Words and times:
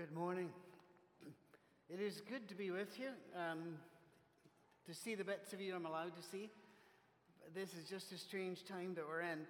Good 0.00 0.16
morning. 0.16 0.48
It 1.90 2.00
is 2.00 2.22
good 2.26 2.48
to 2.48 2.54
be 2.54 2.70
with 2.70 2.98
you, 2.98 3.08
um, 3.38 3.76
to 4.86 4.94
see 4.94 5.14
the 5.14 5.24
bits 5.24 5.52
of 5.52 5.60
you 5.60 5.76
I'm 5.76 5.84
allowed 5.84 6.16
to 6.16 6.22
see. 6.22 6.48
This 7.54 7.74
is 7.74 7.84
just 7.86 8.10
a 8.10 8.16
strange 8.16 8.64
time 8.64 8.94
that 8.94 9.04
we're 9.06 9.20
in. 9.20 9.40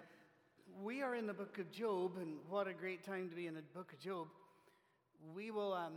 We 0.83 1.01
are 1.03 1.15
in 1.15 1.25
the 1.25 1.33
book 1.33 1.57
of 1.57 1.71
Job, 1.71 2.17
and 2.19 2.35
what 2.49 2.67
a 2.67 2.73
great 2.73 3.05
time 3.05 3.29
to 3.29 3.35
be 3.35 3.47
in 3.47 3.53
the 3.53 3.61
book 3.73 3.93
of 3.93 3.99
Job. 4.01 4.27
We 5.33 5.51
will, 5.51 5.71
um, 5.71 5.93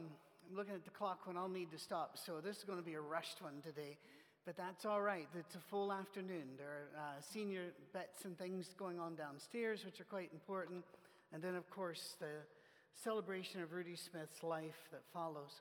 I'm 0.48 0.56
looking 0.56 0.74
at 0.74 0.84
the 0.84 0.90
clock 0.90 1.26
when 1.26 1.36
I'll 1.36 1.48
need 1.48 1.72
to 1.72 1.78
stop, 1.78 2.16
so 2.16 2.40
this 2.40 2.58
is 2.58 2.62
going 2.62 2.78
to 2.78 2.84
be 2.84 2.94
a 2.94 3.00
rushed 3.00 3.42
one 3.42 3.60
today, 3.60 3.98
but 4.46 4.56
that's 4.56 4.84
all 4.84 5.02
right. 5.02 5.26
It's 5.36 5.56
a 5.56 5.60
full 5.68 5.92
afternoon. 5.92 6.50
There 6.58 6.68
are 6.68 7.00
uh, 7.00 7.20
senior 7.20 7.72
bets 7.92 8.24
and 8.24 8.38
things 8.38 8.72
going 8.78 9.00
on 9.00 9.16
downstairs, 9.16 9.84
which 9.84 10.00
are 10.00 10.04
quite 10.04 10.30
important, 10.32 10.84
and 11.32 11.42
then, 11.42 11.56
of 11.56 11.68
course, 11.70 12.14
the 12.20 12.28
celebration 13.02 13.62
of 13.62 13.72
Rudy 13.72 13.96
Smith's 13.96 14.42
life 14.42 14.88
that 14.92 15.02
follows. 15.12 15.60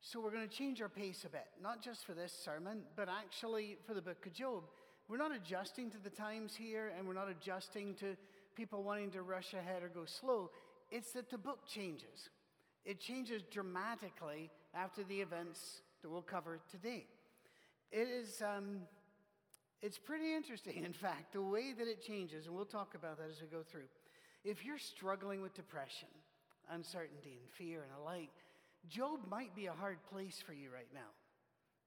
So 0.00 0.20
we're 0.20 0.30
going 0.30 0.48
to 0.48 0.54
change 0.54 0.80
our 0.80 0.88
pace 0.88 1.24
a 1.24 1.28
bit, 1.28 1.46
not 1.60 1.82
just 1.82 2.06
for 2.06 2.14
this 2.14 2.32
sermon, 2.32 2.82
but 2.96 3.08
actually 3.08 3.76
for 3.86 3.94
the 3.94 4.02
book 4.02 4.24
of 4.24 4.32
Job. 4.32 4.64
We're 5.08 5.16
not 5.16 5.34
adjusting 5.34 5.90
to 5.90 5.98
the 5.98 6.10
times 6.10 6.54
here, 6.54 6.92
and 6.96 7.06
we're 7.06 7.14
not 7.14 7.28
adjusting 7.28 7.94
to 7.96 8.16
people 8.54 8.82
wanting 8.82 9.10
to 9.12 9.22
rush 9.22 9.54
ahead 9.54 9.82
or 9.82 9.88
go 9.88 10.04
slow. 10.04 10.50
It's 10.90 11.12
that 11.12 11.30
the 11.30 11.38
book 11.38 11.66
changes. 11.66 12.30
It 12.84 13.00
changes 13.00 13.42
dramatically 13.50 14.50
after 14.74 15.02
the 15.04 15.20
events 15.20 15.82
that 16.02 16.10
we'll 16.10 16.22
cover 16.22 16.60
today. 16.70 17.06
It 17.90 18.08
is, 18.08 18.42
um, 18.42 18.82
it's 19.82 19.98
pretty 19.98 20.34
interesting, 20.34 20.84
in 20.84 20.92
fact, 20.92 21.32
the 21.32 21.42
way 21.42 21.72
that 21.76 21.88
it 21.88 22.02
changes, 22.02 22.46
and 22.46 22.54
we'll 22.54 22.64
talk 22.64 22.94
about 22.94 23.18
that 23.18 23.30
as 23.30 23.40
we 23.40 23.48
go 23.48 23.62
through. 23.62 23.88
If 24.44 24.64
you're 24.64 24.78
struggling 24.78 25.42
with 25.42 25.54
depression, 25.54 26.08
uncertainty 26.72 27.38
and 27.40 27.48
fear 27.50 27.82
and 27.82 27.90
the 27.96 28.04
like, 28.04 28.30
Job 28.88 29.20
might 29.28 29.54
be 29.54 29.66
a 29.66 29.72
hard 29.72 29.98
place 30.10 30.42
for 30.44 30.52
you 30.52 30.70
right 30.72 30.88
now. 30.94 31.10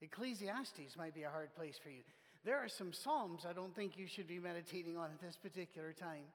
Ecclesiastes 0.02 0.98
might 0.98 1.14
be 1.14 1.24
a 1.24 1.30
hard 1.30 1.54
place 1.56 1.80
for 1.82 1.90
you. 1.90 2.02
There 2.44 2.58
are 2.58 2.68
some 2.68 2.92
Psalms 2.92 3.46
I 3.48 3.54
don't 3.54 3.76
think 3.76 3.98
you 3.98 4.08
should 4.08 4.28
be 4.28 4.40
meditating 4.40 4.98
on 4.98 5.06
at 5.06 5.22
this 5.22 5.38
particular 5.38 5.94
time. 5.94 6.26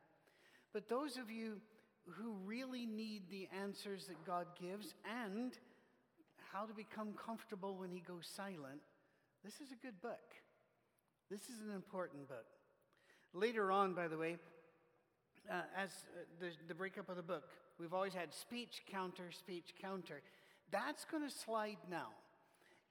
But 0.73 0.89
those 0.89 1.17
of 1.17 1.31
you 1.31 1.57
who 2.09 2.35
really 2.45 2.87
need 2.87 3.23
the 3.29 3.49
answers 3.61 4.07
that 4.07 4.25
God 4.25 4.47
gives 4.61 4.95
and 5.05 5.53
how 6.53 6.65
to 6.65 6.73
become 6.73 7.15
comfortable 7.15 7.77
when 7.77 7.91
He 7.91 8.01
goes 8.01 8.29
silent, 8.35 8.81
this 9.45 9.55
is 9.55 9.73
a 9.73 9.77
good 9.85 10.01
book. 10.01 10.35
This 11.31 11.43
is 11.43 11.61
an 11.61 11.75
important 11.75 12.29
book. 12.29 12.47
Later 13.35 13.73
on, 13.73 13.95
by 13.95 14.07
the 14.07 14.17
way, 14.17 14.37
uh, 15.51 15.63
as 15.77 15.91
uh, 15.91 16.23
the, 16.41 16.51
the 16.69 16.75
breakup 16.75 17.09
of 17.09 17.17
the 17.17 17.23
book, 17.23 17.51
we've 17.79 17.95
always 17.95 18.15
had 18.15 18.33
speech, 18.35 18.83
counter, 18.91 19.31
speech, 19.31 19.75
counter. 19.81 20.23
That's 20.71 21.05
going 21.05 21.29
to 21.29 21.35
slide 21.35 21.79
now. 21.91 22.09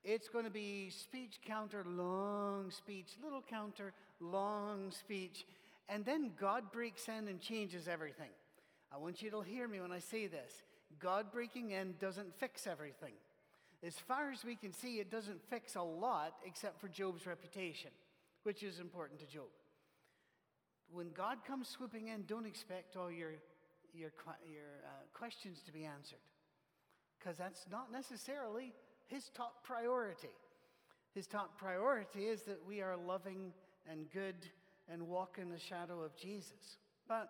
It's 0.03 0.29
going 0.29 0.45
to 0.45 0.51
be 0.51 0.89
speech, 0.89 1.39
counter, 1.45 1.83
long 1.87 2.69
speech, 2.69 3.07
little 3.23 3.41
counter, 3.41 3.93
long 4.19 4.91
speech. 4.91 5.45
And 5.89 6.05
then 6.05 6.31
God 6.39 6.71
breaks 6.71 7.07
in 7.07 7.27
and 7.27 7.41
changes 7.41 7.87
everything. 7.87 8.29
I 8.93 8.97
want 8.97 9.21
you 9.21 9.31
to 9.31 9.41
hear 9.41 9.67
me 9.67 9.81
when 9.81 9.91
I 9.91 9.99
say 9.99 10.27
this. 10.27 10.51
God 10.99 11.31
breaking 11.31 11.71
in 11.71 11.95
doesn't 11.99 12.33
fix 12.39 12.67
everything. 12.67 13.13
As 13.83 13.95
far 13.95 14.31
as 14.31 14.45
we 14.45 14.55
can 14.55 14.71
see, 14.71 14.99
it 14.99 15.11
doesn't 15.11 15.41
fix 15.49 15.75
a 15.75 15.81
lot 15.81 16.35
except 16.45 16.79
for 16.79 16.87
Job's 16.87 17.25
reputation, 17.25 17.91
which 18.43 18.63
is 18.63 18.79
important 18.79 19.19
to 19.19 19.25
Job 19.25 19.49
when 20.91 21.11
God 21.11 21.39
comes 21.45 21.67
swooping 21.67 22.07
in, 22.07 22.23
don't 22.27 22.45
expect 22.45 22.95
all 22.95 23.11
your, 23.11 23.31
your, 23.95 24.11
your 24.45 24.83
uh, 24.85 24.89
questions 25.13 25.61
to 25.65 25.71
be 25.71 25.85
answered, 25.85 26.19
because 27.17 27.37
that's 27.37 27.65
not 27.71 27.91
necessarily 27.91 28.73
his 29.07 29.29
top 29.35 29.63
priority. 29.63 30.29
His 31.13 31.27
top 31.27 31.57
priority 31.57 32.25
is 32.25 32.41
that 32.43 32.59
we 32.67 32.81
are 32.81 32.97
loving 32.97 33.53
and 33.89 34.11
good 34.11 34.35
and 34.91 35.07
walk 35.07 35.37
in 35.41 35.49
the 35.49 35.59
shadow 35.59 36.01
of 36.01 36.15
Jesus. 36.17 36.77
But 37.07 37.29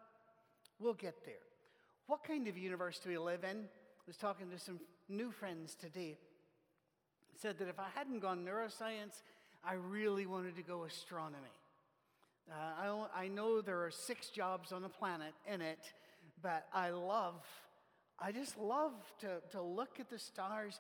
we'll 0.80 0.94
get 0.94 1.24
there. 1.26 1.36
What 2.08 2.24
kind 2.24 2.48
of 2.48 2.58
universe 2.58 3.00
do 3.04 3.10
we 3.10 3.18
live 3.18 3.44
in? 3.44 3.58
I 3.58 4.08
was 4.08 4.18
talking 4.18 4.50
to 4.50 4.60
some 4.60 4.80
new 5.08 5.32
friends 5.32 5.76
today. 5.76 6.18
Said 7.36 7.58
that 7.60 7.68
if 7.68 7.80
I 7.80 7.88
hadn't 7.94 8.20
gone 8.20 8.46
neuroscience, 8.46 9.22
I 9.64 9.74
really 9.74 10.26
wanted 10.26 10.56
to 10.56 10.62
go 10.62 10.86
astronomy. 10.86 11.56
Uh, 12.50 13.08
I, 13.16 13.24
I 13.24 13.28
know 13.28 13.62
there 13.62 13.84
are 13.84 13.92
six 13.92 14.30
jobs 14.30 14.72
on 14.72 14.82
the 14.84 14.90
planet 14.90 15.34
in 15.52 15.62
it, 15.62 15.80
but 16.46 16.68
I 16.72 16.92
love, 16.92 17.42
I 18.20 18.32
just 18.32 18.56
love 18.60 18.94
to, 19.22 19.42
to 19.50 19.64
look 19.64 20.00
at 20.00 20.12
the 20.12 20.20
stars. 20.20 20.80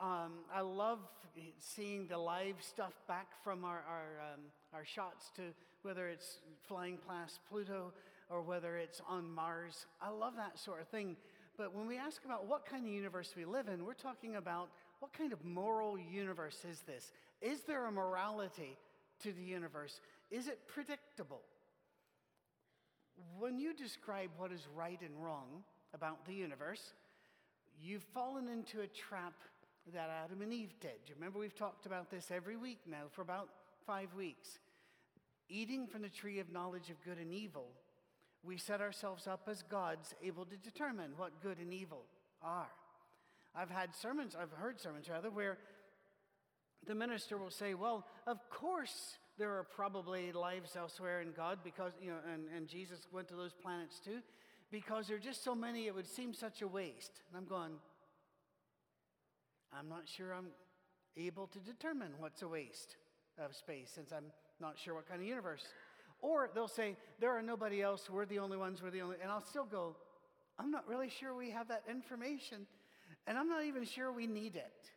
Um, 0.00 0.32
I 0.52 0.62
love 0.62 0.98
seeing 1.60 2.08
the 2.08 2.18
live 2.18 2.56
stuff 2.58 2.92
back 3.06 3.28
from 3.44 3.64
our, 3.64 3.84
our, 3.88 4.32
um, 4.32 4.40
our 4.74 4.84
shots 4.84 5.30
to 5.36 5.42
whether 5.82 6.08
it's 6.08 6.38
flying 6.66 6.98
past 7.08 7.38
Pluto 7.48 7.92
or 8.28 8.42
whether 8.42 8.78
it's 8.78 9.00
on 9.08 9.32
Mars. 9.32 9.86
I 10.02 10.10
love 10.10 10.32
that 10.38 10.58
sort 10.58 10.80
of 10.80 10.88
thing. 10.88 11.16
But 11.56 11.72
when 11.72 11.86
we 11.86 11.98
ask 11.98 12.24
about 12.24 12.48
what 12.48 12.66
kind 12.66 12.84
of 12.84 12.92
universe 12.92 13.32
we 13.36 13.44
live 13.44 13.68
in, 13.68 13.84
we're 13.84 13.94
talking 13.94 14.34
about 14.34 14.70
what 14.98 15.12
kind 15.12 15.32
of 15.32 15.44
moral 15.44 15.96
universe 15.96 16.64
is 16.68 16.80
this? 16.80 17.12
Is 17.40 17.60
there 17.60 17.86
a 17.86 17.92
morality 17.92 18.76
to 19.22 19.30
the 19.30 19.42
universe? 19.42 20.00
Is 20.32 20.48
it 20.48 20.66
predictable? 20.66 21.42
When 23.38 23.58
you 23.58 23.74
describe 23.74 24.30
what 24.36 24.52
is 24.52 24.66
right 24.74 25.00
and 25.00 25.22
wrong 25.22 25.62
about 25.94 26.24
the 26.26 26.34
universe, 26.34 26.94
you've 27.80 28.02
fallen 28.14 28.48
into 28.48 28.80
a 28.80 28.86
trap 28.86 29.34
that 29.94 30.10
Adam 30.24 30.42
and 30.42 30.52
Eve 30.52 30.74
did. 30.80 30.98
Remember 31.14 31.38
we've 31.38 31.54
talked 31.54 31.86
about 31.86 32.10
this 32.10 32.30
every 32.30 32.56
week 32.56 32.80
now 32.88 33.04
for 33.12 33.22
about 33.22 33.48
five 33.86 34.12
weeks? 34.14 34.58
Eating 35.48 35.86
from 35.86 36.02
the 36.02 36.08
tree 36.08 36.40
of 36.40 36.50
knowledge 36.50 36.90
of 36.90 37.02
good 37.04 37.18
and 37.18 37.32
evil, 37.32 37.68
we 38.42 38.56
set 38.56 38.80
ourselves 38.80 39.26
up 39.26 39.48
as 39.50 39.62
gods 39.62 40.14
able 40.22 40.44
to 40.44 40.56
determine 40.56 41.12
what 41.16 41.40
good 41.40 41.58
and 41.58 41.72
evil 41.72 42.04
are. 42.42 42.70
I've 43.54 43.70
had 43.70 43.94
sermons, 43.94 44.36
I've 44.40 44.52
heard 44.52 44.80
sermons 44.80 45.08
rather, 45.08 45.30
where 45.30 45.58
the 46.86 46.94
minister 46.94 47.38
will 47.38 47.50
say, 47.50 47.74
Well, 47.74 48.04
of 48.26 48.38
course 48.50 49.18
there 49.38 49.50
are 49.50 49.64
probably 49.64 50.32
lives 50.32 50.76
elsewhere 50.76 51.20
in 51.20 51.32
God 51.32 51.58
because, 51.62 51.92
you 52.00 52.10
know, 52.10 52.18
and, 52.32 52.44
and 52.54 52.66
Jesus 52.66 53.06
went 53.12 53.28
to 53.28 53.34
those 53.34 53.52
planets 53.52 54.00
too, 54.00 54.20
because 54.70 55.08
there 55.08 55.16
are 55.16 55.20
just 55.20 55.44
so 55.44 55.54
many, 55.54 55.86
it 55.86 55.94
would 55.94 56.06
seem 56.06 56.32
such 56.32 56.62
a 56.62 56.68
waste. 56.68 57.20
And 57.28 57.36
I'm 57.36 57.48
going, 57.48 57.72
I'm 59.72 59.88
not 59.88 60.08
sure 60.08 60.32
I'm 60.32 60.48
able 61.16 61.46
to 61.48 61.58
determine 61.58 62.12
what's 62.18 62.42
a 62.42 62.48
waste 62.48 62.96
of 63.38 63.54
space 63.54 63.90
since 63.94 64.12
I'm 64.12 64.32
not 64.60 64.78
sure 64.78 64.94
what 64.94 65.08
kind 65.08 65.20
of 65.20 65.26
universe. 65.26 65.64
Or 66.20 66.50
they'll 66.54 66.68
say, 66.68 66.96
There 67.20 67.36
are 67.36 67.42
nobody 67.42 67.82
else, 67.82 68.08
we're 68.08 68.26
the 68.26 68.38
only 68.38 68.56
ones, 68.56 68.82
we're 68.82 68.90
the 68.90 69.02
only, 69.02 69.16
and 69.22 69.30
I'll 69.30 69.44
still 69.44 69.66
go, 69.66 69.96
I'm 70.58 70.70
not 70.70 70.88
really 70.88 71.10
sure 71.10 71.34
we 71.34 71.50
have 71.50 71.68
that 71.68 71.82
information, 71.88 72.66
and 73.26 73.36
I'm 73.36 73.48
not 73.48 73.64
even 73.64 73.84
sure 73.84 74.10
we 74.10 74.26
need 74.26 74.56
it. 74.56 74.90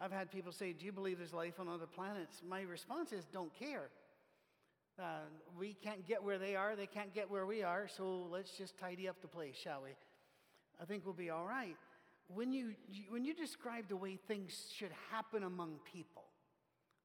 I've 0.00 0.12
had 0.12 0.30
people 0.30 0.52
say, 0.52 0.72
Do 0.72 0.84
you 0.84 0.92
believe 0.92 1.18
there's 1.18 1.32
life 1.32 1.60
on 1.60 1.68
other 1.68 1.86
planets? 1.86 2.42
My 2.46 2.62
response 2.62 3.12
is, 3.12 3.24
Don't 3.32 3.52
care. 3.58 3.88
Uh, 4.98 5.20
we 5.58 5.74
can't 5.74 6.06
get 6.06 6.22
where 6.22 6.38
they 6.38 6.54
are, 6.54 6.76
they 6.76 6.86
can't 6.86 7.14
get 7.14 7.30
where 7.30 7.46
we 7.46 7.62
are, 7.62 7.88
so 7.88 8.28
let's 8.30 8.56
just 8.58 8.78
tidy 8.78 9.08
up 9.08 9.20
the 9.22 9.28
place, 9.28 9.56
shall 9.56 9.82
we? 9.82 9.90
I 10.80 10.84
think 10.84 11.04
we'll 11.04 11.14
be 11.14 11.30
all 11.30 11.46
right. 11.46 11.76
When 12.28 12.52
you, 12.52 12.74
when 13.08 13.24
you 13.24 13.34
describe 13.34 13.88
the 13.88 13.96
way 13.96 14.18
things 14.28 14.72
should 14.76 14.90
happen 15.10 15.44
among 15.44 15.76
people, 15.90 16.24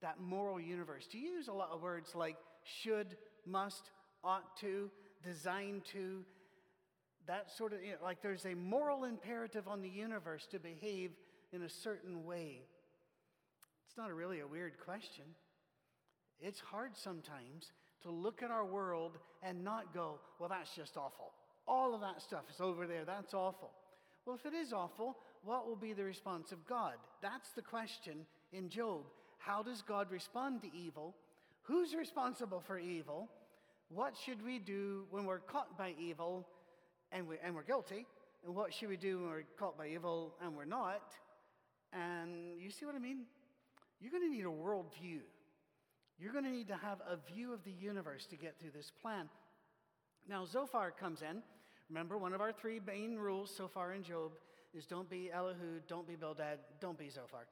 that 0.01 0.19
moral 0.19 0.59
universe, 0.59 1.07
do 1.09 1.17
you 1.17 1.29
use 1.29 1.47
a 1.47 1.53
lot 1.53 1.69
of 1.71 1.81
words 1.81 2.13
like 2.13 2.35
should, 2.63 3.15
must, 3.45 3.91
ought 4.23 4.57
to, 4.57 4.91
designed 5.23 5.85
to? 5.93 6.23
That 7.25 7.51
sort 7.51 7.73
of, 7.73 7.81
you 7.81 7.91
know, 7.91 7.97
like 8.03 8.21
there's 8.21 8.45
a 8.45 8.53
moral 8.53 9.05
imperative 9.05 9.67
on 9.67 9.81
the 9.81 9.89
universe 9.89 10.45
to 10.51 10.59
behave 10.59 11.11
in 11.51 11.63
a 11.63 11.69
certain 11.69 12.25
way. 12.25 12.61
It's 13.97 14.03
not 14.03 14.15
really 14.15 14.41
a 14.41 14.47
weird 14.47 14.73
question. 14.85 15.25
It's 16.39 16.59
hard 16.59 16.95
sometimes 16.95 17.71
to 18.03 18.11
look 18.11 18.43
at 18.43 18.51
our 18.51 18.63
world 18.63 19.17
and 19.41 19.63
not 19.63 19.91
go, 19.91 20.19
well, 20.37 20.49
that's 20.49 20.75
just 20.75 20.97
awful. 20.97 21.31
All 21.67 21.95
of 21.95 22.01
that 22.01 22.21
stuff 22.21 22.43
is 22.53 22.61
over 22.61 22.85
there. 22.85 23.05
That's 23.05 23.33
awful. 23.33 23.71
Well, 24.23 24.35
if 24.35 24.45
it 24.45 24.55
is 24.55 24.71
awful, 24.71 25.17
what 25.43 25.65
will 25.65 25.75
be 25.75 25.93
the 25.93 26.03
response 26.03 26.51
of 26.51 26.63
God? 26.67 26.93
That's 27.23 27.49
the 27.53 27.63
question 27.63 28.27
in 28.53 28.69
Job. 28.69 29.01
How 29.39 29.63
does 29.63 29.81
God 29.81 30.11
respond 30.11 30.61
to 30.61 30.67
evil? 30.77 31.15
Who's 31.63 31.95
responsible 31.95 32.59
for 32.59 32.77
evil? 32.77 33.31
What 33.89 34.15
should 34.15 34.45
we 34.45 34.59
do 34.59 35.05
when 35.09 35.25
we're 35.25 35.39
caught 35.39 35.75
by 35.75 35.95
evil 35.99 36.47
and, 37.11 37.27
we, 37.27 37.37
and 37.43 37.55
we're 37.55 37.63
guilty? 37.63 38.05
And 38.45 38.53
what 38.53 38.75
should 38.75 38.89
we 38.89 38.97
do 38.97 39.21
when 39.21 39.29
we're 39.29 39.43
caught 39.57 39.75
by 39.75 39.87
evil 39.87 40.35
and 40.39 40.55
we're 40.55 40.65
not? 40.65 41.15
And 41.91 42.61
you 42.61 42.69
see 42.69 42.85
what 42.85 42.93
I 42.93 42.99
mean? 42.99 43.25
You're 43.99 44.11
going 44.11 44.23
to 44.23 44.35
need 44.35 44.45
a 44.45 44.47
worldview. 44.47 45.21
You're 46.19 46.31
going 46.31 46.45
to 46.45 46.51
need 46.51 46.67
to 46.69 46.77
have 46.77 46.99
a 47.01 47.17
view 47.33 47.53
of 47.53 47.63
the 47.63 47.71
universe 47.71 48.25
to 48.27 48.35
get 48.35 48.59
through 48.59 48.71
this 48.71 48.91
plan. 49.01 49.29
Now, 50.27 50.45
Zophar 50.45 50.91
comes 50.91 51.21
in. 51.21 51.41
Remember, 51.89 52.17
one 52.17 52.33
of 52.33 52.41
our 52.41 52.51
three 52.51 52.81
main 52.85 53.15
rules 53.15 53.53
so 53.55 53.67
far 53.67 53.93
in 53.93 54.03
Job 54.03 54.31
is 54.73 54.85
don't 54.85 55.09
be 55.09 55.31
Elihu, 55.31 55.79
don't 55.87 56.07
be 56.07 56.15
Bildad, 56.15 56.59
don't 56.81 56.97
be 56.97 57.09
Zophar. 57.09 57.47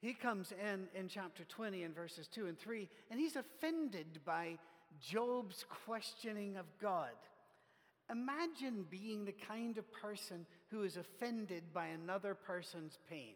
He 0.00 0.12
comes 0.12 0.52
in 0.52 0.88
in 0.94 1.08
chapter 1.08 1.44
20 1.44 1.82
in 1.82 1.92
verses 1.94 2.28
2 2.28 2.46
and 2.46 2.58
3, 2.58 2.88
and 3.10 3.18
he's 3.18 3.36
offended 3.36 4.20
by 4.24 4.58
Job's 5.00 5.64
questioning 5.84 6.56
of 6.56 6.66
God. 6.80 7.14
Imagine 8.10 8.84
being 8.88 9.24
the 9.24 9.32
kind 9.32 9.78
of 9.78 9.92
person 9.92 10.46
who 10.70 10.82
is 10.82 10.96
offended 10.96 11.64
by 11.72 11.86
another 11.86 12.34
person's 12.34 12.98
pain. 13.08 13.34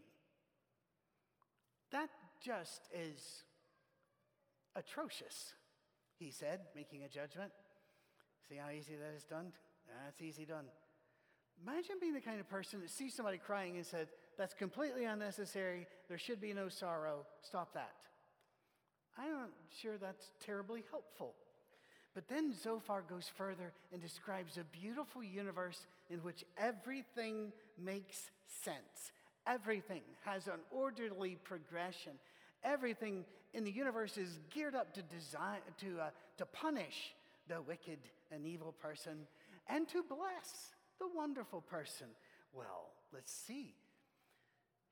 That 1.90 2.08
just 2.40 2.88
is 2.94 3.44
atrocious, 4.74 5.54
he 6.18 6.30
said, 6.30 6.60
making 6.74 7.02
a 7.04 7.08
judgment. 7.08 7.52
See 8.48 8.56
how 8.56 8.70
easy 8.70 8.94
that 8.94 9.14
is 9.16 9.24
done? 9.24 9.52
That's 10.04 10.20
easy 10.22 10.44
done. 10.44 10.66
Imagine 11.66 11.96
being 12.00 12.14
the 12.14 12.20
kind 12.20 12.40
of 12.40 12.48
person 12.48 12.80
that 12.80 12.90
sees 12.90 13.14
somebody 13.14 13.38
crying 13.38 13.76
and 13.76 13.84
said, 13.84 14.08
That's 14.38 14.54
completely 14.54 15.04
unnecessary. 15.04 15.86
There 16.08 16.18
should 16.18 16.40
be 16.40 16.54
no 16.54 16.68
sorrow. 16.68 17.26
Stop 17.42 17.74
that. 17.74 17.94
I'm 19.18 19.32
not 19.32 19.50
sure 19.80 19.98
that's 19.98 20.32
terribly 20.44 20.84
helpful. 20.90 21.34
But 22.14 22.28
then 22.28 22.52
Zophar 22.52 23.02
goes 23.08 23.30
further 23.36 23.72
and 23.92 24.00
describes 24.00 24.56
a 24.56 24.64
beautiful 24.64 25.22
universe 25.22 25.86
in 26.08 26.18
which 26.20 26.44
everything 26.58 27.52
makes 27.78 28.30
sense. 28.46 29.12
Everything 29.46 30.02
has 30.24 30.46
an 30.46 30.60
orderly 30.70 31.36
progression. 31.44 32.12
Everything 32.62 33.24
in 33.54 33.64
the 33.64 33.70
universe 33.70 34.16
is 34.16 34.38
geared 34.50 34.74
up 34.74 34.92
to, 34.94 35.02
design, 35.02 35.58
to, 35.78 36.00
uh, 36.00 36.10
to 36.38 36.46
punish 36.46 37.14
the 37.48 37.60
wicked 37.62 37.98
and 38.30 38.46
evil 38.46 38.72
person 38.72 39.26
and 39.68 39.88
to 39.88 40.02
bless 40.02 40.74
the 40.98 41.08
wonderful 41.14 41.60
person. 41.62 42.06
Well, 42.52 42.90
let's 43.12 43.32
see. 43.32 43.74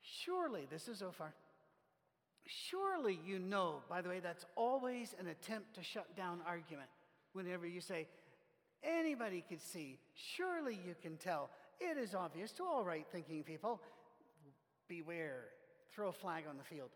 Surely, 0.00 0.66
this 0.70 0.88
is 0.88 0.98
Zophar. 0.98 1.34
Surely 2.46 3.18
you 3.26 3.38
know, 3.38 3.82
by 3.88 4.00
the 4.00 4.08
way, 4.08 4.20
that's 4.20 4.46
always 4.56 5.14
an 5.20 5.26
attempt 5.26 5.74
to 5.74 5.82
shut 5.82 6.16
down 6.16 6.40
argument. 6.46 6.88
Whenever 7.34 7.66
you 7.66 7.80
say, 7.80 8.06
anybody 8.82 9.44
could 9.46 9.60
see, 9.60 9.98
surely 10.14 10.74
you 10.86 10.94
can 11.02 11.16
tell. 11.18 11.50
It 11.78 11.98
is 11.98 12.14
obvious 12.14 12.52
to 12.52 12.64
all 12.64 12.84
right 12.84 13.06
thinking 13.12 13.42
people. 13.42 13.80
Beware, 14.88 15.44
throw 15.92 16.08
a 16.08 16.12
flag 16.12 16.44
on 16.48 16.56
the 16.56 16.64
field. 16.64 16.90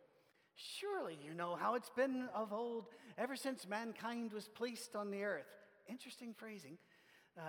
Surely 0.55 1.19
you 1.25 1.35
know 1.35 1.57
how 1.57 1.75
it's 1.75 1.91
been 1.91 2.29
of 2.35 2.53
old, 2.53 2.87
ever 3.19 3.37
since 3.37 3.67
mankind 3.69 4.33
was 4.33 4.49
placed 4.49 4.95
on 4.95 5.11
the 5.11 5.25
earth. 5.25 5.47
Interesting 5.89 6.35
phrasing. 6.35 6.79
Uh, 7.37 7.43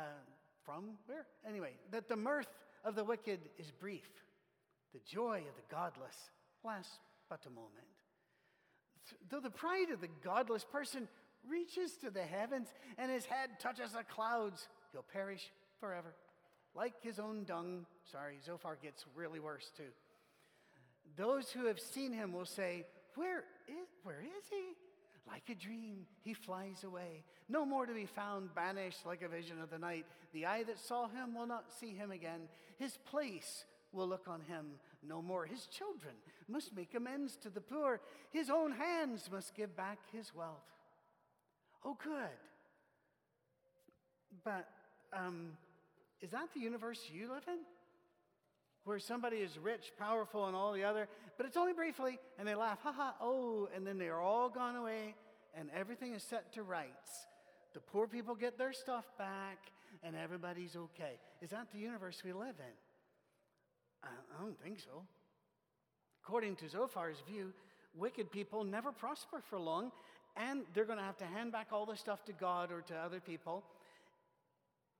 from 0.65 0.97
where? 1.07 1.27
Anyway, 1.47 1.73
that 1.91 2.07
the 2.07 2.15
mirth 2.15 2.47
of 2.85 2.95
the 2.95 3.03
wicked 3.03 3.39
is 3.57 3.71
brief, 3.71 4.09
the 4.94 5.00
joy 5.00 5.39
of 5.39 5.55
the 5.55 5.75
godless 5.75 6.15
lasts 6.63 7.00
but 7.29 7.45
a 7.45 7.50
moment. 7.50 7.71
Though 9.29 9.41
the 9.41 9.50
pride 9.50 9.89
of 9.91 10.01
the 10.01 10.09
godless 10.23 10.63
person 10.63 11.07
reaches 11.47 11.97
to 11.97 12.09
the 12.09 12.21
heavens 12.21 12.69
and 12.97 13.11
his 13.11 13.25
head 13.25 13.59
touches 13.59 13.91
the 13.91 14.03
clouds, 14.03 14.67
he'll 14.91 15.03
perish 15.03 15.51
forever. 15.79 16.15
Like 16.75 16.94
his 17.01 17.19
own 17.19 17.44
dung. 17.44 17.85
Sorry, 18.11 18.38
Zophar 18.44 18.77
gets 18.81 19.05
really 19.15 19.39
worse 19.39 19.71
too. 19.75 19.91
Those 21.15 21.50
who 21.51 21.65
have 21.67 21.79
seen 21.79 22.11
him 22.13 22.33
will 22.33 22.45
say, 22.45 22.85
Where 23.15 23.44
is, 23.67 23.88
where 24.03 24.21
is 24.21 24.45
he? 24.50 24.73
Like 25.27 25.44
a 25.50 25.55
dream, 25.55 26.05
he 26.21 26.33
flies 26.33 26.83
away, 26.83 27.23
no 27.47 27.65
more 27.65 27.85
to 27.85 27.94
be 27.94 28.05
found, 28.05 28.53
banished 28.55 29.05
like 29.05 29.21
a 29.21 29.27
vision 29.27 29.61
of 29.61 29.69
the 29.69 29.77
night. 29.77 30.05
The 30.33 30.45
eye 30.45 30.63
that 30.63 30.79
saw 30.79 31.07
him 31.07 31.33
will 31.35 31.47
not 31.47 31.71
see 31.79 31.94
him 31.94 32.11
again. 32.11 32.41
His 32.77 32.97
place 33.09 33.65
will 33.94 34.07
look 34.07 34.27
on 34.27 34.41
him 34.41 34.65
no 35.07 35.21
more. 35.21 35.45
His 35.45 35.67
children 35.67 36.15
must 36.47 36.75
make 36.75 36.94
amends 36.95 37.38
to 37.38 37.50
the 37.50 37.61
poor. 37.61 38.01
His 38.31 38.50
own 38.50 38.71
hands 38.71 39.29
must 39.31 39.55
give 39.55 39.75
back 39.75 40.00
his 40.11 40.33
wealth. 40.35 40.65
Oh, 41.85 41.97
good. 42.03 42.38
But 44.44 44.67
um, 45.13 45.51
is 46.21 46.31
that 46.31 46.50
the 46.53 46.59
universe 46.59 47.00
you 47.13 47.31
live 47.31 47.44
in? 47.47 47.59
Where 48.85 49.00
somebody 49.00 49.38
is 49.38 49.57
rich, 49.57 49.94
powerful, 49.97 50.47
and 50.47 50.56
all 50.56 50.74
the 50.74 50.83
other, 50.83 51.07
but 51.38 51.45
it's 51.45 51.57
only 51.57 51.74
briefly, 51.74 52.19
and 52.38 52.47
they 52.47 52.56
laugh, 52.56 52.80
ha 52.83 52.91
ha, 52.91 53.15
oh, 53.21 53.69
and 53.75 53.88
then 53.88 53.97
they're 53.97 54.19
all 54.19 54.50
gone 54.50 54.75
away, 54.75 55.15
and 55.57 55.69
everything 55.74 56.13
is 56.13 56.24
set 56.24 56.53
to 56.53 56.63
rights. 56.63 57.27
The 57.74 57.80
poor 57.80 58.07
people 58.07 58.35
get 58.35 58.57
their 58.57 58.74
stuff 58.74 59.06
back, 59.18 59.57
and 60.03 60.15
everybody's 60.15 60.75
okay. 60.75 61.19
Is 61.41 61.51
that 61.51 61.71
the 61.71 61.80
universe 61.80 62.21
we 62.25 62.33
live 62.33 62.56
in? 62.59 62.75
I 64.03 64.41
don't 64.41 64.62
think 64.62 64.80
so. 64.80 65.03
According 66.24 66.57
to 66.57 66.65
Zophar's 66.65 67.21
view, 67.27 67.53
wicked 67.95 68.31
people 68.31 68.63
never 68.63 68.91
prosper 68.91 69.41
for 69.50 69.59
long, 69.59 69.91
and 70.36 70.63
they're 70.74 70.86
going 70.86 70.97
to 70.97 71.06
have 71.06 71.18
to 71.18 71.25
hand 71.25 71.51
back 71.51 71.68
all 71.71 71.86
the 71.86 71.95
stuff 71.95 72.25
to 72.25 72.33
God 72.33 72.71
or 72.71 72.81
to 72.81 72.95
other 72.95 73.19
people. 73.19 73.63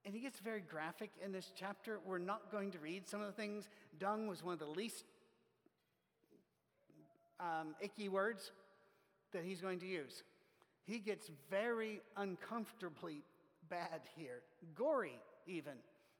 And 0.06 0.14
he 0.14 0.20
gets 0.20 0.40
very 0.40 0.62
graphic 0.62 1.12
in 1.24 1.32
this 1.32 1.52
chapter. 1.58 2.00
We're 2.06 2.18
not 2.18 2.52
going 2.52 2.72
to 2.72 2.80
read 2.80 3.08
some 3.08 3.22
of 3.22 3.28
the 3.28 3.34
things. 3.34 3.70
Dung 4.00 4.28
was 4.28 4.44
one 4.44 4.54
of 4.54 4.60
the 4.60 4.66
least 4.66 5.06
um, 7.40 7.76
icky 7.82 8.10
words 8.10 8.52
that 9.32 9.44
he's 9.44 9.62
going 9.62 9.80
to 9.80 9.88
use. 9.88 10.24
He 10.86 11.00
gets 11.00 11.32
very 11.50 12.02
uncomfortably 12.18 13.24
bad 13.70 14.02
here, 14.18 14.42
gory 14.76 15.20
even. 15.48 15.74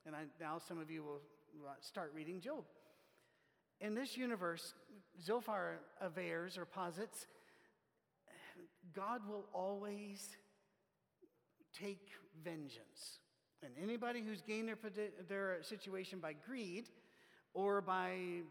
And 0.06 0.16
I, 0.16 0.24
now 0.40 0.60
some 0.66 0.80
of 0.80 0.90
you 0.90 1.04
will 1.04 1.22
start 1.82 2.14
reading 2.16 2.40
Job. 2.40 2.64
In 3.82 3.96
this 3.96 4.16
universe, 4.16 4.74
Zophar 5.22 5.80
avers 6.02 6.58
or 6.58 6.66
posits 6.66 7.28
God 8.94 9.22
will 9.28 9.46
always 9.54 10.38
take 11.80 12.10
vengeance. 12.44 13.20
And 13.64 13.74
anybody 13.82 14.22
who's 14.22 14.42
gained 14.42 14.68
their, 14.68 14.78
their 15.30 15.58
situation 15.64 16.20
by 16.20 16.34
greed 16.34 16.90
or 17.54 17.82
by 17.82 18.42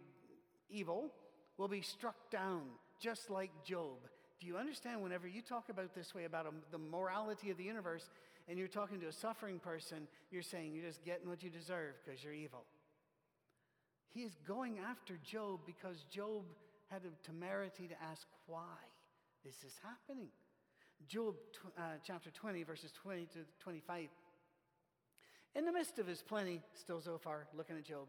evil 0.70 1.12
will 1.58 1.68
be 1.68 1.82
struck 1.82 2.30
down, 2.30 2.62
just 3.00 3.30
like 3.30 3.50
Job. 3.64 3.98
Do 4.40 4.46
you 4.46 4.56
understand 4.56 5.02
whenever 5.02 5.28
you 5.28 5.42
talk 5.42 5.68
about 5.68 5.94
this 5.94 6.14
way 6.14 6.24
about 6.24 6.46
a, 6.46 6.50
the 6.70 6.78
morality 6.78 7.50
of 7.50 7.58
the 7.58 7.64
universe 7.64 8.08
and 8.48 8.58
you're 8.58 8.68
talking 8.68 9.00
to 9.00 9.06
a 9.06 9.12
suffering 9.12 9.58
person, 9.58 10.08
you're 10.30 10.42
saying 10.42 10.72
you're 10.74 10.86
just 10.86 11.04
getting 11.04 11.28
what 11.28 11.42
you 11.42 11.50
deserve 11.50 11.94
because 12.04 12.24
you're 12.24 12.32
evil? 12.32 12.64
He 14.08 14.22
is 14.22 14.36
going 14.46 14.78
after 14.78 15.18
Job 15.24 15.60
because 15.66 16.04
Job 16.10 16.44
had 16.90 17.02
the 17.02 17.10
temerity 17.22 17.86
to 17.88 17.94
ask 18.02 18.26
why 18.46 18.76
this 19.44 19.56
is 19.64 19.74
happening. 19.82 20.28
Job 21.08 21.34
uh, 21.78 21.82
chapter 22.04 22.30
20, 22.30 22.62
verses 22.62 22.92
20 23.02 23.26
to 23.26 23.38
25. 23.60 24.08
In 25.54 25.64
the 25.64 25.72
midst 25.72 25.98
of 25.98 26.06
his 26.06 26.22
plenty, 26.22 26.62
still 26.74 27.00
Zophar 27.00 27.46
looking 27.54 27.76
at 27.76 27.84
Job, 27.84 28.08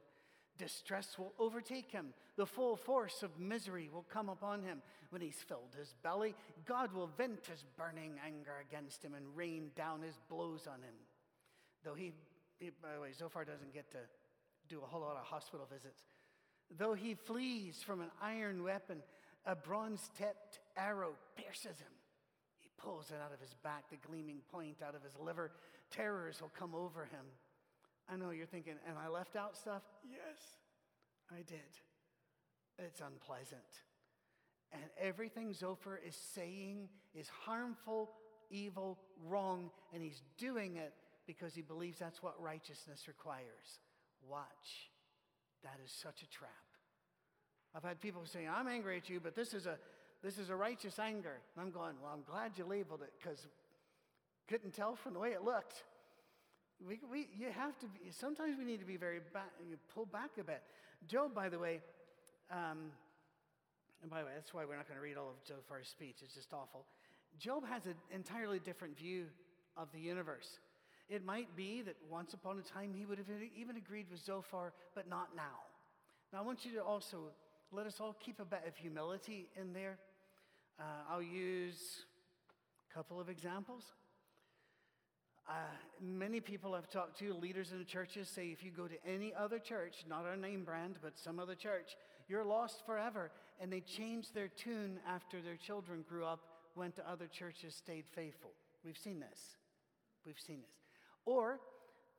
distress 0.58 1.18
will 1.18 1.34
overtake 1.40 1.92
him. 1.92 2.14
The 2.38 2.46
full 2.46 2.76
force 2.76 3.24
of 3.24 3.40
misery 3.40 3.90
will 3.92 4.06
come 4.10 4.30
upon 4.30 4.64
him. 4.64 4.82
When 5.10 5.22
he's 5.22 5.42
filled 5.48 5.76
his 5.78 5.94
belly, 6.04 6.36
God 6.66 6.94
will 6.94 7.08
vent 7.18 7.46
his 7.48 7.64
burning 7.78 8.14
anger 8.26 8.64
against 8.68 9.04
him 9.04 9.14
and 9.14 9.26
rain 9.36 9.72
down 9.76 10.02
his 10.02 10.18
blows 10.30 10.68
on 10.68 10.82
him. 10.82 10.96
Though 11.84 11.96
he, 11.96 12.14
he 12.60 12.72
by 12.82 12.94
the 12.96 13.02
way, 13.02 13.12
Zophar 13.12 13.46
doesn't 13.46 13.74
get 13.74 13.92
to 13.92 14.00
do 14.70 14.82
a 14.82 14.86
whole 14.86 15.02
lot 15.02 15.18
of 15.18 15.26
hospital 15.26 15.68
visits. 15.72 16.04
Though 16.78 16.94
he 16.94 17.14
flees 17.14 17.84
from 17.86 18.02
an 18.02 18.10
iron 18.22 18.64
weapon, 18.64 19.04
a 19.46 19.56
bronze 19.56 20.10
tipped 20.18 20.60
arrow 20.78 21.14
pierces 21.36 21.78
him. 21.78 21.92
He 22.60 22.70
pulls 22.78 23.12
it 23.12 23.18
out 23.24 23.34
of 23.34 23.42
his 23.42 23.54
back, 23.64 23.90
the 23.90 23.98
gleaming 24.08 24.40
point 24.52 24.78
out 24.86 24.96
of 24.96 25.04
his 25.04 25.18
liver. 25.20 25.52
Terrors 25.96 26.42
will 26.42 26.52
come 26.58 26.74
over 26.76 27.06
him. 27.06 27.26
I 28.10 28.18
know 28.18 28.32
you're 28.32 28.46
thinking, 28.46 28.76
and 28.88 28.98
I 28.98 29.08
left 29.08 29.36
out 29.36 29.56
stuff? 29.56 29.84
Yes, 30.04 30.40
I 31.32 31.38
did. 31.44 31.60
It's 32.78 33.02
unpleasant. 33.02 33.62
And 34.72 34.82
everything 35.00 35.54
Zophar 35.54 36.00
is 36.06 36.16
saying 36.34 36.90
is 37.14 37.30
harmful, 37.30 38.12
evil, 38.50 38.98
wrong, 39.28 39.70
and 39.94 40.02
he's 40.02 40.22
doing 40.38 40.78
it 40.78 40.94
because 41.28 41.54
he 41.54 41.62
believes 41.62 42.00
that's 42.00 42.24
what 42.24 42.42
righteousness 42.42 43.08
requires. 43.08 43.80
Watch. 44.28 44.90
That 45.64 45.80
is 45.84 45.92
such 45.92 46.24
a 46.24 46.30
trap. 46.30 46.50
I've 47.76 47.84
had 47.84 48.02
people 48.02 48.24
say, 48.26 48.48
I'm 48.48 48.68
angry 48.68 48.98
at 48.98 49.10
you, 49.10 49.20
but 49.20 49.36
this 49.36 49.54
is 49.54 49.66
a, 49.66 49.78
this 50.24 50.38
is 50.38 50.50
a 50.50 50.56
righteous 50.56 51.00
anger. 51.00 51.40
And 51.56 51.66
I'm 51.66 51.72
going, 51.72 51.96
well, 52.02 52.12
I'm 52.14 52.24
glad 52.24 52.58
you 52.58 52.66
labeled 52.66 53.02
it 53.02 53.14
because 53.22 53.48
couldn't 54.48 54.74
tell 54.74 54.96
from 54.96 55.14
the 55.14 55.20
way 55.20 55.30
it 55.30 55.44
looked. 55.44 55.84
We, 56.86 57.00
we, 57.10 57.28
you 57.38 57.48
have 57.52 57.78
to 57.80 57.86
be, 57.88 58.12
sometimes 58.12 58.58
we 58.58 58.66
need 58.66 58.80
to 58.80 58.86
be 58.86 58.98
very 58.98 59.20
back, 59.34 59.52
pull 59.94 60.06
back 60.06 60.32
a 60.40 60.44
bit. 60.44 60.62
Job, 61.08 61.34
by 61.34 61.50
the 61.50 61.60
way, 61.60 61.82
um, 62.52 62.92
and 64.02 64.12
by 64.12 64.20
the 64.20 64.26
way, 64.26 64.32
that's 64.36 64.54
why 64.54 64.66
we're 64.66 64.76
not 64.76 64.88
going 64.88 64.98
to 64.98 65.04
read 65.04 65.18
all 65.18 65.30
of 65.30 65.44
Job 65.46 65.60
Zophar's 65.60 65.88
speech. 65.88 66.18
It's 66.22 66.36
just 66.36 66.54
awful. 66.54 66.86
Job 67.40 67.64
has 67.68 67.86
an 67.86 67.96
entirely 68.14 68.60
different 68.60 68.98
view 68.98 69.26
of 69.78 69.88
the 69.94 70.00
universe. 70.00 70.60
It 71.10 71.26
might 71.26 71.56
be 71.56 71.82
that 71.82 71.96
once 72.10 72.34
upon 72.34 72.60
a 72.60 72.62
time 72.62 72.94
he 72.94 73.06
would 73.06 73.18
have 73.18 73.28
even 73.56 73.78
agreed 73.78 74.08
with 74.12 74.20
Zophar, 74.20 74.74
but 74.94 75.10
not 75.10 75.30
now. 75.36 75.64
Now, 76.32 76.40
I 76.40 76.42
want 76.42 76.66
you 76.66 76.74
to 76.74 76.84
also 76.84 77.32
let 77.72 77.86
us 77.86 78.00
all 78.00 78.16
keep 78.20 78.40
a 78.40 78.46
bit 78.46 78.62
of 78.68 78.76
humility 78.76 79.50
in 79.60 79.74
there. 79.74 79.98
Uh, 80.80 80.84
I'll 81.10 81.22
use 81.22 82.06
a 82.90 82.94
couple 82.94 83.20
of 83.20 83.30
examples. 83.30 83.84
Uh, 85.48 85.54
many 86.02 86.40
people 86.40 86.74
I've 86.74 86.90
talked 86.90 87.20
to, 87.20 87.34
leaders 87.34 87.72
in 87.74 87.86
churches, 87.86 88.30
say 88.30 88.48
if 88.48 88.64
you 88.64 88.72
go 88.72 88.88
to 88.88 88.96
any 89.06 89.34
other 89.34 89.60
church, 89.60 90.06
not 90.08 90.26
our 90.26 90.38
name 90.38 90.64
brand, 90.64 90.96
but 91.02 91.18
some 91.18 91.40
other 91.40 91.56
church, 91.56 91.98
you're 92.30 92.46
lost 92.46 92.86
forever. 92.86 93.32
And 93.60 93.72
they 93.72 93.82
changed 93.82 94.34
their 94.34 94.48
tune 94.48 95.00
after 95.08 95.42
their 95.42 95.58
children 95.58 96.06
grew 96.08 96.26
up, 96.26 96.40
went 96.76 96.96
to 96.96 97.10
other 97.10 97.28
churches, 97.28 97.76
stayed 97.76 98.06
faithful. 98.16 98.52
We've 98.86 98.98
seen 98.98 99.20
this. 99.20 99.58
We've 100.26 100.40
seen 100.40 100.62
this. 100.62 100.80
Or 101.26 101.60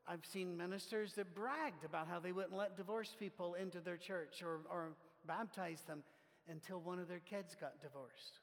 I've 0.07 0.25
seen 0.26 0.57
ministers 0.57 1.14
that 1.14 1.35
bragged 1.35 1.85
about 1.85 2.09
how 2.09 2.21
they 2.21 2.33
wouldn't 2.33 2.54
let 2.54 2.76
divorced 2.76 3.19
people 3.19 3.54
into 3.54 3.81
their 3.81 3.97
church 3.97 4.43
or, 4.43 4.61
or 4.71 4.90
baptize 5.26 5.81
them 5.87 6.02
until 6.49 6.78
one 6.81 6.99
of 6.99 7.09
their 7.09 7.21
kids 7.21 7.57
got 7.59 7.81
divorced. 7.81 8.40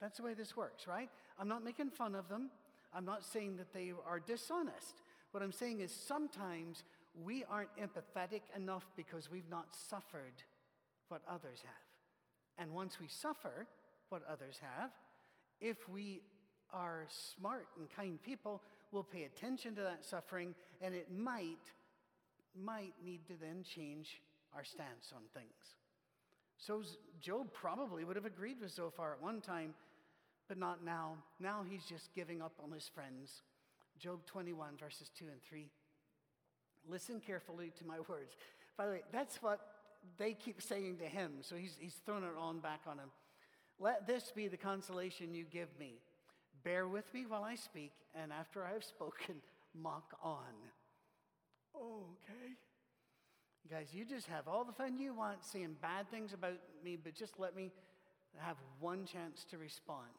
That's 0.00 0.18
the 0.18 0.24
way 0.24 0.34
this 0.34 0.56
works, 0.56 0.86
right? 0.86 1.08
I'm 1.38 1.48
not 1.48 1.64
making 1.64 1.90
fun 1.90 2.14
of 2.14 2.28
them. 2.28 2.50
I'm 2.94 3.04
not 3.04 3.24
saying 3.24 3.56
that 3.56 3.72
they 3.72 3.92
are 4.06 4.20
dishonest. 4.20 5.02
What 5.30 5.42
I'm 5.42 5.52
saying 5.52 5.80
is 5.80 5.92
sometimes 5.92 6.84
we 7.24 7.44
aren't 7.44 7.74
empathetic 7.76 8.42
enough 8.56 8.84
because 8.96 9.30
we've 9.30 9.48
not 9.50 9.66
suffered 9.70 10.42
what 11.08 11.22
others 11.28 11.60
have. 11.64 12.58
And 12.58 12.72
once 12.72 13.00
we 13.00 13.08
suffer 13.08 13.66
what 14.08 14.22
others 14.30 14.58
have, 14.60 14.90
if 15.60 15.88
we 15.88 16.20
are 16.72 17.06
smart 17.36 17.66
and 17.78 17.88
kind 17.90 18.22
people, 18.22 18.62
we'll 18.90 19.02
pay 19.02 19.24
attention 19.24 19.74
to 19.74 19.82
that 19.82 20.04
suffering 20.04 20.54
and 20.80 20.94
it 20.94 21.08
might 21.10 21.72
might 22.54 22.92
need 23.02 23.26
to 23.26 23.32
then 23.40 23.62
change 23.62 24.20
our 24.54 24.64
stance 24.64 25.12
on 25.14 25.22
things. 25.32 25.76
So 26.58 26.82
Job 27.20 27.52
probably 27.52 28.04
would 28.04 28.16
have 28.16 28.26
agreed 28.26 28.60
with 28.60 28.70
Zophar 28.70 29.14
at 29.14 29.22
one 29.22 29.40
time, 29.40 29.74
but 30.52 30.58
not 30.58 30.84
now. 30.84 31.14
Now 31.40 31.64
he's 31.66 31.86
just 31.86 32.12
giving 32.14 32.42
up 32.42 32.52
on 32.62 32.70
his 32.70 32.86
friends. 32.86 33.40
Job 33.98 34.26
21, 34.26 34.76
verses 34.78 35.10
2 35.18 35.24
and 35.24 35.42
3. 35.42 35.70
Listen 36.86 37.22
carefully 37.26 37.72
to 37.78 37.86
my 37.86 37.96
words. 38.08 38.36
By 38.76 38.84
the 38.84 38.92
way, 38.92 39.02
that's 39.10 39.42
what 39.42 39.60
they 40.18 40.34
keep 40.34 40.60
saying 40.60 40.98
to 40.98 41.06
him, 41.06 41.36
so 41.40 41.56
he's, 41.56 41.74
he's 41.80 41.94
thrown 42.04 42.22
it 42.22 42.36
on 42.38 42.58
back 42.58 42.80
on 42.86 42.98
him. 42.98 43.08
Let 43.80 44.06
this 44.06 44.30
be 44.36 44.46
the 44.46 44.58
consolation 44.58 45.32
you 45.32 45.46
give 45.50 45.68
me. 45.80 45.94
Bear 46.64 46.86
with 46.86 47.06
me 47.14 47.24
while 47.26 47.44
I 47.44 47.54
speak, 47.54 47.92
and 48.14 48.30
after 48.30 48.62
I 48.62 48.74
have 48.74 48.84
spoken, 48.84 49.36
mock 49.74 50.12
on. 50.22 50.52
Okay. 51.74 52.52
Guys, 53.70 53.88
you 53.94 54.04
just 54.04 54.26
have 54.26 54.46
all 54.46 54.64
the 54.64 54.72
fun 54.72 54.98
you 54.98 55.14
want 55.14 55.42
saying 55.46 55.76
bad 55.80 56.10
things 56.10 56.34
about 56.34 56.58
me, 56.84 56.98
but 57.02 57.14
just 57.14 57.40
let 57.40 57.56
me 57.56 57.70
have 58.36 58.56
one 58.80 59.06
chance 59.06 59.46
to 59.50 59.56
respond. 59.56 60.10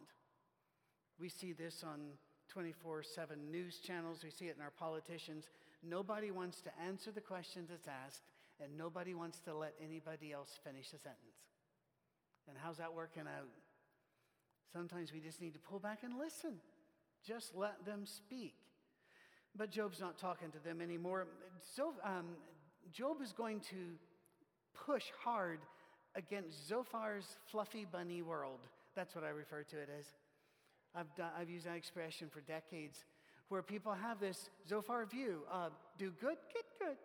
We 1.19 1.29
see 1.29 1.53
this 1.53 1.83
on 1.83 1.99
24 2.49 3.03
7 3.03 3.51
news 3.51 3.79
channels, 3.79 4.23
we 4.23 4.29
see 4.29 4.45
it 4.45 4.55
in 4.57 4.61
our 4.61 4.71
politicians. 4.71 5.49
Nobody 5.81 6.31
wants 6.31 6.61
to 6.61 6.69
answer 6.85 7.11
the 7.11 7.21
questions 7.21 7.69
that's 7.69 7.87
asked, 7.87 8.23
and 8.61 8.77
nobody 8.77 9.13
wants 9.13 9.39
to 9.41 9.55
let 9.55 9.73
anybody 9.83 10.31
else 10.31 10.59
finish 10.63 10.87
a 10.87 10.97
sentence. 10.97 11.43
And 12.47 12.57
how's 12.61 12.77
that 12.77 12.93
working 12.93 13.23
out? 13.23 13.49
Sometimes 14.71 15.13
we 15.13 15.19
just 15.19 15.41
need 15.41 15.53
to 15.53 15.59
pull 15.59 15.79
back 15.79 15.99
and 16.03 16.17
listen. 16.17 16.55
Just 17.25 17.55
let 17.55 17.85
them 17.85 18.05
speak. 18.05 18.55
But 19.55 19.69
Job's 19.69 19.99
not 19.99 20.17
talking 20.17 20.51
to 20.51 20.59
them 20.59 20.81
anymore. 20.81 21.27
So, 21.75 21.93
um, 22.03 22.25
Job 22.91 23.21
is 23.21 23.31
going 23.31 23.59
to 23.71 23.95
push 24.73 25.05
hard 25.23 25.59
against 26.15 26.69
Zophar's 26.69 27.37
fluffy 27.51 27.85
bunny 27.89 28.21
world. 28.21 28.59
That's 28.95 29.15
what 29.15 29.23
I 29.23 29.29
refer 29.29 29.63
to 29.63 29.77
it 29.77 29.89
as. 29.97 30.05
I've, 30.95 31.13
done, 31.15 31.31
I've 31.37 31.49
used 31.49 31.65
that 31.65 31.75
expression 31.75 32.29
for 32.29 32.41
decades, 32.41 33.05
where 33.49 33.61
people 33.61 33.93
have 33.93 34.19
this 34.19 34.49
Zophar 34.67 35.05
view 35.05 35.41
do 35.97 36.11
good, 36.19 36.37
get 36.53 36.65
good. 36.79 36.97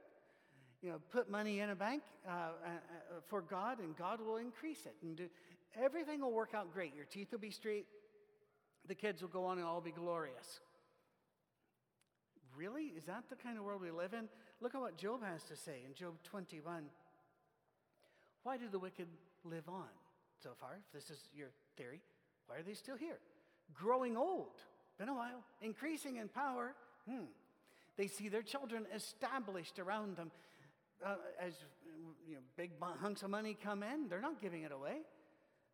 You 0.82 0.90
know, 0.90 0.98
put 1.10 1.28
money 1.28 1.60
in 1.60 1.70
a 1.70 1.74
bank 1.74 2.02
uh, 2.26 2.30
uh, 2.30 2.34
uh, 2.34 2.70
for 3.26 3.42
God, 3.42 3.80
and 3.80 3.96
God 3.96 4.20
will 4.20 4.36
increase 4.36 4.86
it. 4.86 4.94
And 5.02 5.16
do, 5.16 5.28
everything 5.80 6.20
will 6.20 6.32
work 6.32 6.54
out 6.54 6.72
great. 6.72 6.94
Your 6.94 7.04
teeth 7.04 7.32
will 7.32 7.40
be 7.40 7.50
straight, 7.50 7.86
the 8.86 8.94
kids 8.94 9.20
will 9.20 9.28
go 9.28 9.44
on 9.44 9.58
and 9.58 9.66
all 9.66 9.80
be 9.80 9.90
glorious. 9.90 10.60
Really? 12.56 12.92
Is 12.96 13.04
that 13.04 13.24
the 13.28 13.36
kind 13.36 13.58
of 13.58 13.64
world 13.64 13.82
we 13.82 13.90
live 13.90 14.12
in? 14.12 14.28
Look 14.60 14.74
at 14.74 14.80
what 14.80 14.96
Job 14.96 15.22
has 15.24 15.42
to 15.44 15.56
say 15.56 15.82
in 15.86 15.94
Job 15.94 16.14
21. 16.24 16.84
Why 18.44 18.56
do 18.56 18.68
the 18.70 18.78
wicked 18.78 19.08
live 19.44 19.68
on 19.68 19.88
Zophar? 20.42 20.78
If 20.86 20.92
this 20.92 21.10
is 21.10 21.28
your 21.34 21.48
theory, 21.76 22.00
why 22.46 22.56
are 22.56 22.62
they 22.62 22.74
still 22.74 22.96
here? 22.96 23.18
Growing 23.74 24.16
old, 24.16 24.60
been 24.98 25.08
a 25.08 25.14
while, 25.14 25.44
increasing 25.62 26.16
in 26.16 26.28
power. 26.28 26.74
Hmm. 27.08 27.26
They 27.96 28.06
see 28.06 28.28
their 28.28 28.42
children 28.42 28.86
established 28.94 29.78
around 29.78 30.16
them. 30.16 30.30
Uh, 31.04 31.16
as 31.40 31.54
you 32.28 32.34
know, 32.34 32.40
big 32.56 32.70
hunks 33.00 33.22
of 33.22 33.30
money 33.30 33.56
come 33.62 33.82
in, 33.82 34.08
they're 34.08 34.20
not 34.20 34.40
giving 34.40 34.62
it 34.62 34.72
away. 34.72 34.98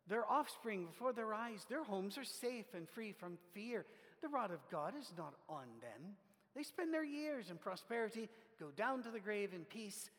Their 0.07 0.29
offspring 0.29 0.85
before 0.85 1.13
their 1.13 1.33
eyes, 1.33 1.65
their 1.67 1.83
homes 1.83 2.17
are 2.17 2.23
safe 2.23 2.65
and 2.75 2.87
free 2.87 3.11
from 3.11 3.37
fear. 3.53 3.85
The 4.21 4.27
rod 4.27 4.51
of 4.51 4.59
God 4.71 4.93
is 4.99 5.11
not 5.17 5.33
on 5.49 5.65
them. 5.81 6.15
They 6.55 6.63
spend 6.63 6.93
their 6.93 7.03
years 7.03 7.49
in 7.49 7.57
prosperity, 7.57 8.29
go 8.59 8.67
down 8.75 9.03
to 9.03 9.11
the 9.11 9.19
grave 9.19 9.53
in 9.53 9.65
peace. 9.65 10.09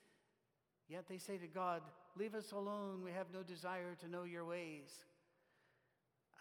Yet 0.89 1.05
they 1.09 1.19
say 1.19 1.39
to 1.39 1.47
God, 1.47 1.83
Leave 2.19 2.35
us 2.35 2.53
alone. 2.53 3.03
We 3.05 3.13
have 3.13 3.27
no 3.33 3.43
desire 3.43 3.95
to 4.01 4.09
know 4.09 4.25
your 4.25 4.47
ways. 4.47 4.89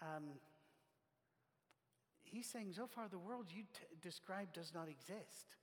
Um, 0.00 0.24
he's 2.26 2.46
saying, 2.46 2.72
Zophar, 2.72 3.08
the 3.10 3.18
world 3.18 3.46
you 3.48 3.62
t- 3.62 3.68
describe 4.02 4.52
does 4.52 4.72
not 4.74 4.88
exist. 4.88 5.56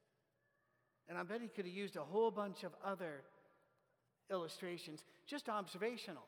And 1.07 1.17
I 1.17 1.23
bet 1.23 1.41
he 1.41 1.47
could 1.47 1.65
have 1.65 1.73
used 1.73 1.95
a 1.95 2.03
whole 2.03 2.31
bunch 2.31 2.63
of 2.63 2.71
other 2.83 3.23
illustrations, 4.31 5.03
just 5.27 5.49
observational. 5.49 6.23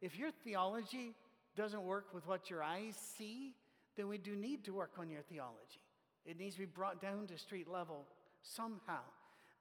If 0.00 0.18
your 0.18 0.30
theology 0.44 1.14
doesn't 1.56 1.82
work 1.82 2.14
with 2.14 2.26
what 2.26 2.48
your 2.48 2.62
eyes 2.62 2.94
see, 3.18 3.54
then 3.96 4.08
we 4.08 4.18
do 4.18 4.36
need 4.36 4.64
to 4.64 4.72
work 4.72 4.92
on 4.98 5.10
your 5.10 5.22
theology. 5.22 5.84
It 6.24 6.38
needs 6.38 6.54
to 6.54 6.60
be 6.60 6.66
brought 6.66 7.00
down 7.02 7.26
to 7.26 7.38
street 7.38 7.68
level 7.68 8.06
somehow. 8.42 9.00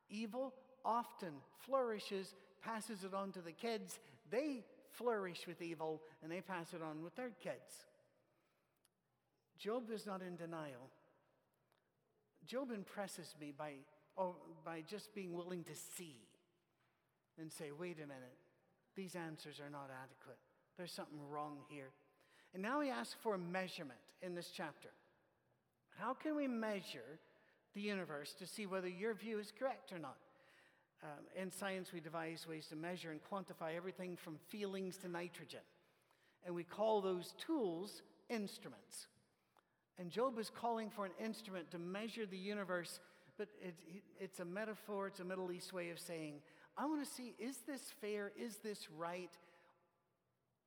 Evil 0.09 0.53
often 0.85 1.33
flourishes, 1.65 2.35
passes 2.61 3.03
it 3.03 3.13
on 3.13 3.31
to 3.31 3.41
the 3.41 3.51
kids. 3.51 3.99
They 4.31 4.63
flourish 4.91 5.47
with 5.47 5.61
evil 5.61 6.01
and 6.21 6.31
they 6.31 6.41
pass 6.41 6.73
it 6.73 6.81
on 6.81 7.03
with 7.03 7.15
their 7.15 7.31
kids. 7.41 7.85
Job 9.59 9.91
is 9.93 10.05
not 10.05 10.21
in 10.21 10.35
denial. 10.37 10.89
Job 12.47 12.71
impresses 12.71 13.35
me 13.39 13.53
by, 13.55 13.73
oh, 14.17 14.35
by 14.65 14.81
just 14.89 15.13
being 15.13 15.33
willing 15.33 15.63
to 15.65 15.75
see 15.75 16.15
and 17.37 17.51
say, 17.51 17.71
wait 17.77 17.97
a 17.97 18.07
minute, 18.07 18.37
these 18.95 19.15
answers 19.15 19.59
are 19.59 19.69
not 19.69 19.89
adequate. 20.03 20.37
There's 20.77 20.91
something 20.91 21.19
wrong 21.29 21.57
here. 21.69 21.91
And 22.53 22.63
now 22.63 22.79
he 22.79 22.89
asks 22.89 23.15
for 23.21 23.35
a 23.35 23.39
measurement 23.39 23.99
in 24.21 24.33
this 24.33 24.49
chapter. 24.55 24.89
How 25.99 26.13
can 26.13 26.35
we 26.35 26.47
measure 26.47 27.19
the 27.75 27.81
universe 27.81 28.33
to 28.39 28.47
see 28.47 28.65
whether 28.65 28.87
your 28.87 29.13
view 29.13 29.39
is 29.39 29.53
correct 29.57 29.91
or 29.91 29.99
not? 29.99 30.17
Um, 31.03 31.25
in 31.41 31.51
science, 31.51 31.93
we 31.93 31.99
devise 31.99 32.47
ways 32.47 32.67
to 32.67 32.75
measure 32.75 33.11
and 33.11 33.19
quantify 33.31 33.75
everything 33.75 34.17
from 34.17 34.37
feelings 34.49 34.97
to 34.97 35.07
nitrogen. 35.07 35.61
And 36.45 36.55
we 36.55 36.63
call 36.63 37.01
those 37.01 37.33
tools 37.45 38.01
instruments. 38.29 39.07
And 39.99 40.09
Job 40.09 40.39
is 40.39 40.49
calling 40.49 40.89
for 40.89 41.05
an 41.05 41.11
instrument 41.23 41.69
to 41.71 41.77
measure 41.77 42.25
the 42.25 42.37
universe, 42.37 43.01
but 43.37 43.49
it, 43.61 43.75
it, 43.85 44.03
it's 44.17 44.39
a 44.39 44.45
metaphor, 44.45 45.07
it's 45.07 45.19
a 45.19 45.25
Middle 45.25 45.51
East 45.51 45.73
way 45.73 45.89
of 45.89 45.99
saying, 45.99 46.35
I 46.77 46.85
want 46.85 47.03
to 47.05 47.09
see 47.09 47.35
is 47.37 47.57
this 47.67 47.81
fair? 47.99 48.31
Is 48.39 48.57
this 48.63 48.87
right? 48.97 49.31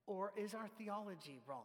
Or 0.07 0.33
is 0.37 0.53
our 0.53 0.69
theology 0.77 1.41
wrong? 1.49 1.65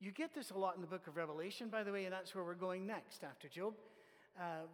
You 0.00 0.10
get 0.10 0.34
this 0.34 0.50
a 0.50 0.58
lot 0.58 0.74
in 0.74 0.80
the 0.80 0.86
book 0.86 1.06
of 1.06 1.16
Revelation, 1.16 1.68
by 1.68 1.82
the 1.84 1.92
way, 1.92 2.06
and 2.06 2.12
that's 2.12 2.34
where 2.34 2.42
we're 2.42 2.54
going 2.54 2.86
next 2.86 3.22
after 3.22 3.46
Job. 3.46 3.74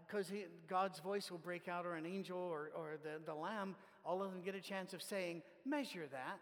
Because 0.06 0.30
uh, 0.30 0.46
God's 0.68 1.00
voice 1.00 1.30
will 1.30 1.38
break 1.38 1.66
out, 1.66 1.84
or 1.84 1.96
an 1.96 2.06
angel, 2.06 2.38
or, 2.38 2.70
or 2.76 2.92
the, 3.02 3.20
the 3.26 3.34
lamb, 3.34 3.74
all 4.04 4.22
of 4.22 4.32
them 4.32 4.40
get 4.42 4.54
a 4.54 4.60
chance 4.60 4.94
of 4.94 5.02
saying, 5.02 5.42
Measure 5.66 6.06
that. 6.12 6.40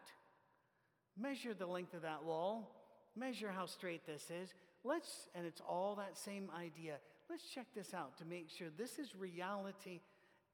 Measure 1.18 1.54
the 1.54 1.66
length 1.66 1.94
of 1.94 2.02
that 2.02 2.22
wall. 2.22 2.70
Measure 3.16 3.50
how 3.50 3.64
straight 3.64 4.06
this 4.06 4.30
is. 4.30 4.52
Let's, 4.86 5.28
and 5.34 5.44
it's 5.44 5.60
all 5.60 5.96
that 5.96 6.16
same 6.16 6.48
idea. 6.56 6.94
Let's 7.28 7.48
check 7.48 7.66
this 7.74 7.92
out 7.92 8.16
to 8.18 8.24
make 8.24 8.48
sure 8.48 8.68
this 8.78 9.00
is 9.00 9.16
reality 9.16 10.00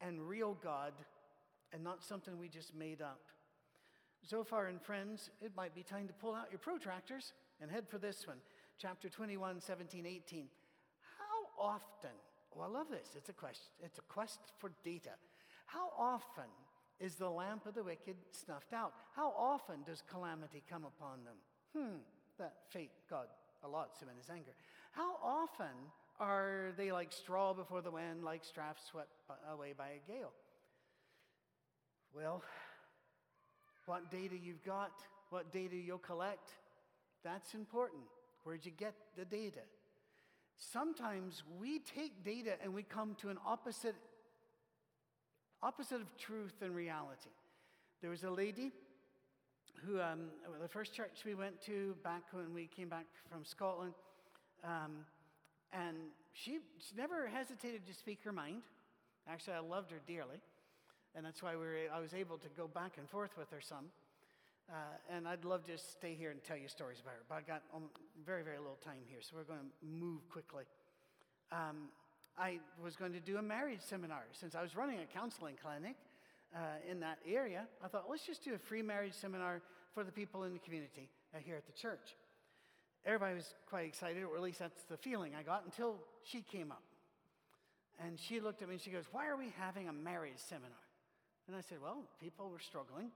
and 0.01 0.27
real 0.27 0.57
God 0.65 0.95
and 1.73 1.85
not 1.85 2.03
something 2.03 2.39
we 2.39 2.49
just 2.49 2.75
made 2.75 3.03
up. 3.03 3.21
Zophar, 4.27 4.69
and 4.69 4.81
friends, 4.81 5.29
it 5.43 5.53
might 5.55 5.75
be 5.75 5.83
time 5.83 6.07
to 6.07 6.15
pull 6.15 6.35
out 6.35 6.47
your 6.51 6.61
protractors 6.61 7.35
and 7.61 7.71
head 7.71 7.87
for 7.89 7.99
this 7.99 8.27
one. 8.27 8.39
Chapter 8.79 9.11
21, 9.11 9.61
17, 9.61 10.07
18. 10.07 10.47
How 11.19 11.63
often, 11.63 12.17
oh, 12.57 12.63
I 12.63 12.69
love 12.69 12.87
this. 12.91 13.11
It's 13.17 13.29
a 13.29 13.35
quest, 13.35 13.69
It's 13.83 13.99
a 13.99 14.03
quest 14.03 14.41
for 14.59 14.73
data. 14.83 15.11
How 15.67 15.91
often 15.99 16.49
is 17.01 17.17
the 17.17 17.29
lamp 17.29 17.67
of 17.67 17.75
the 17.75 17.83
wicked 17.83 18.17
snuffed 18.31 18.73
out. 18.73 18.95
How 19.15 19.35
often 19.37 19.83
does 19.85 20.03
calamity 20.09 20.63
come 20.71 20.85
upon 20.85 21.19
them? 21.25 21.37
Hmm, 21.77 21.99
that 22.39 22.55
fate, 22.71 22.93
God 23.11 23.27
allots 23.65 24.01
him 24.01 24.09
in 24.09 24.17
his 24.17 24.31
anger. 24.31 24.53
How 24.93 25.17
often 25.23 25.75
are 26.21 26.73
they 26.77 26.93
like 26.93 27.13
straw 27.13 27.53
before 27.53 27.81
the 27.81 27.91
wind, 27.91 28.25
like 28.25 28.45
straw 28.45 28.73
swept 28.91 29.11
away 29.51 29.73
by 29.77 29.89
a 29.89 30.13
gale? 30.13 30.33
Well, 32.15 32.43
what 33.87 34.11
data 34.11 34.37
you've 34.37 34.65
got, 34.65 34.93
what 35.31 35.53
data 35.53 35.77
you'll 35.77 35.99
collect, 35.99 36.51
that's 37.25 37.55
important. 37.55 38.03
Where'd 38.45 38.65
you 38.65 38.73
get 38.73 38.95
the 39.17 39.25
data? 39.25 39.61
Sometimes 40.57 41.43
we 41.59 41.79
take 41.79 42.25
data 42.25 42.53
and 42.63 42.75
we 42.75 42.83
come 42.83 43.17
to 43.21 43.31
an 43.31 43.39
opposite 43.45 43.97
opposite 45.63 46.01
of 46.01 46.17
truth 46.19 46.55
and 46.61 46.75
reality. 46.75 47.31
There 48.01 48.11
was 48.11 48.25
a 48.25 48.31
lady 48.31 48.73
who, 49.85 50.01
um, 50.01 50.31
the 50.61 50.69
first 50.69 50.95
church 50.95 51.23
we 51.25 51.35
went 51.35 51.61
to 51.63 51.95
back 52.05 52.23
when 52.33 52.55
we 52.55 52.67
came 52.67 52.89
back 52.89 53.07
from 53.31 53.45
Scotland, 53.45 53.95
um, 54.65 55.05
and 55.73 55.97
she, 56.33 56.59
she 56.79 56.97
never 56.97 57.27
hesitated 57.27 57.87
to 57.87 57.95
speak 57.95 58.21
her 58.25 58.33
mind. 58.33 58.63
Actually, 59.29 59.55
I 59.55 59.61
loved 59.61 59.91
her 59.91 60.01
dearly, 60.07 60.41
and 61.15 61.25
that's 61.25 61.43
why 61.43 61.53
we 61.53 61.59
were, 61.59 61.79
I 61.93 62.01
was 62.01 62.15
able 62.15 62.39
to 62.39 62.49
go 62.57 62.67
back 62.67 62.93
and 62.99 63.09
forth 63.09 63.37
with 63.37 63.51
her 63.51 63.61
some. 63.61 63.87
Uh, 64.71 64.75
and 65.11 65.27
I'd 65.27 65.45
love 65.45 65.67
to 65.67 65.77
stay 65.77 66.15
here 66.15 66.31
and 66.31 66.43
tell 66.43 66.57
you 66.57 66.69
stories 66.69 67.01
about 67.01 67.15
her, 67.15 67.23
but 67.29 67.35
I 67.35 67.41
got 67.43 67.63
um, 67.75 67.91
very, 68.25 68.43
very 68.43 68.59
little 68.59 68.79
time 68.85 69.03
here, 69.07 69.19
so 69.21 69.37
we're 69.37 69.45
going 69.45 69.61
to 69.61 69.87
move 69.87 70.29
quickly. 70.31 70.65
Um, 71.51 71.89
I 72.39 72.61
was 72.83 72.97
going 72.97 73.13
to 73.13 73.21
do 73.21 73.37
a 73.37 73.43
marriage 73.43 73.83
seminar 73.83 74.25
since 74.33 74.55
I 74.55 74.63
was 74.63 74.75
running 74.75 75.01
a 75.01 75.07
counseling 75.07 75.57
clinic 75.63 75.97
uh, 76.55 76.59
in 76.91 77.01
that 77.01 77.19
area. 77.27 77.67
I 77.85 77.89
thought, 77.89 78.07
let's 78.09 78.27
just 78.27 78.45
do 78.45 78.55
a 78.55 78.59
free 78.59 78.83
marriage 78.83 79.15
seminar 79.15 79.63
for 79.95 80.05
the 80.05 80.13
people 80.13 80.45
in 80.45 80.53
the 80.53 80.59
community 80.59 81.09
uh, 81.35 81.39
here 81.39 81.57
at 81.57 81.67
the 81.67 81.73
church. 81.73 82.17
Everybody 83.05 83.35
was 83.35 83.55
quite 83.69 83.87
excited, 83.87 84.23
or 84.23 84.37
at 84.37 84.43
least 84.43 84.61
that's 84.61 84.85
the 84.85 84.97
feeling 84.97 85.35
I 85.35 85.43
got 85.43 85.65
until 85.65 85.97
she 86.25 86.43
came 86.43 86.71
up. 86.71 86.83
And 88.05 88.19
she 88.19 88.41
looked 88.41 88.63
at 88.63 88.69
me 88.69 88.75
and 88.75 88.83
she 88.83 88.91
goes, 88.91 89.05
Why 89.13 89.27
are 89.27 89.37
we 89.37 89.53
having 89.59 89.89
a 89.89 89.93
marriage 89.93 90.39
seminar? 90.39 90.71
And 91.47 91.57
I 91.57 91.61
said, 91.61 91.79
Well, 91.83 92.05
people 92.21 92.49
were 92.51 92.61
struggling. 92.61 93.11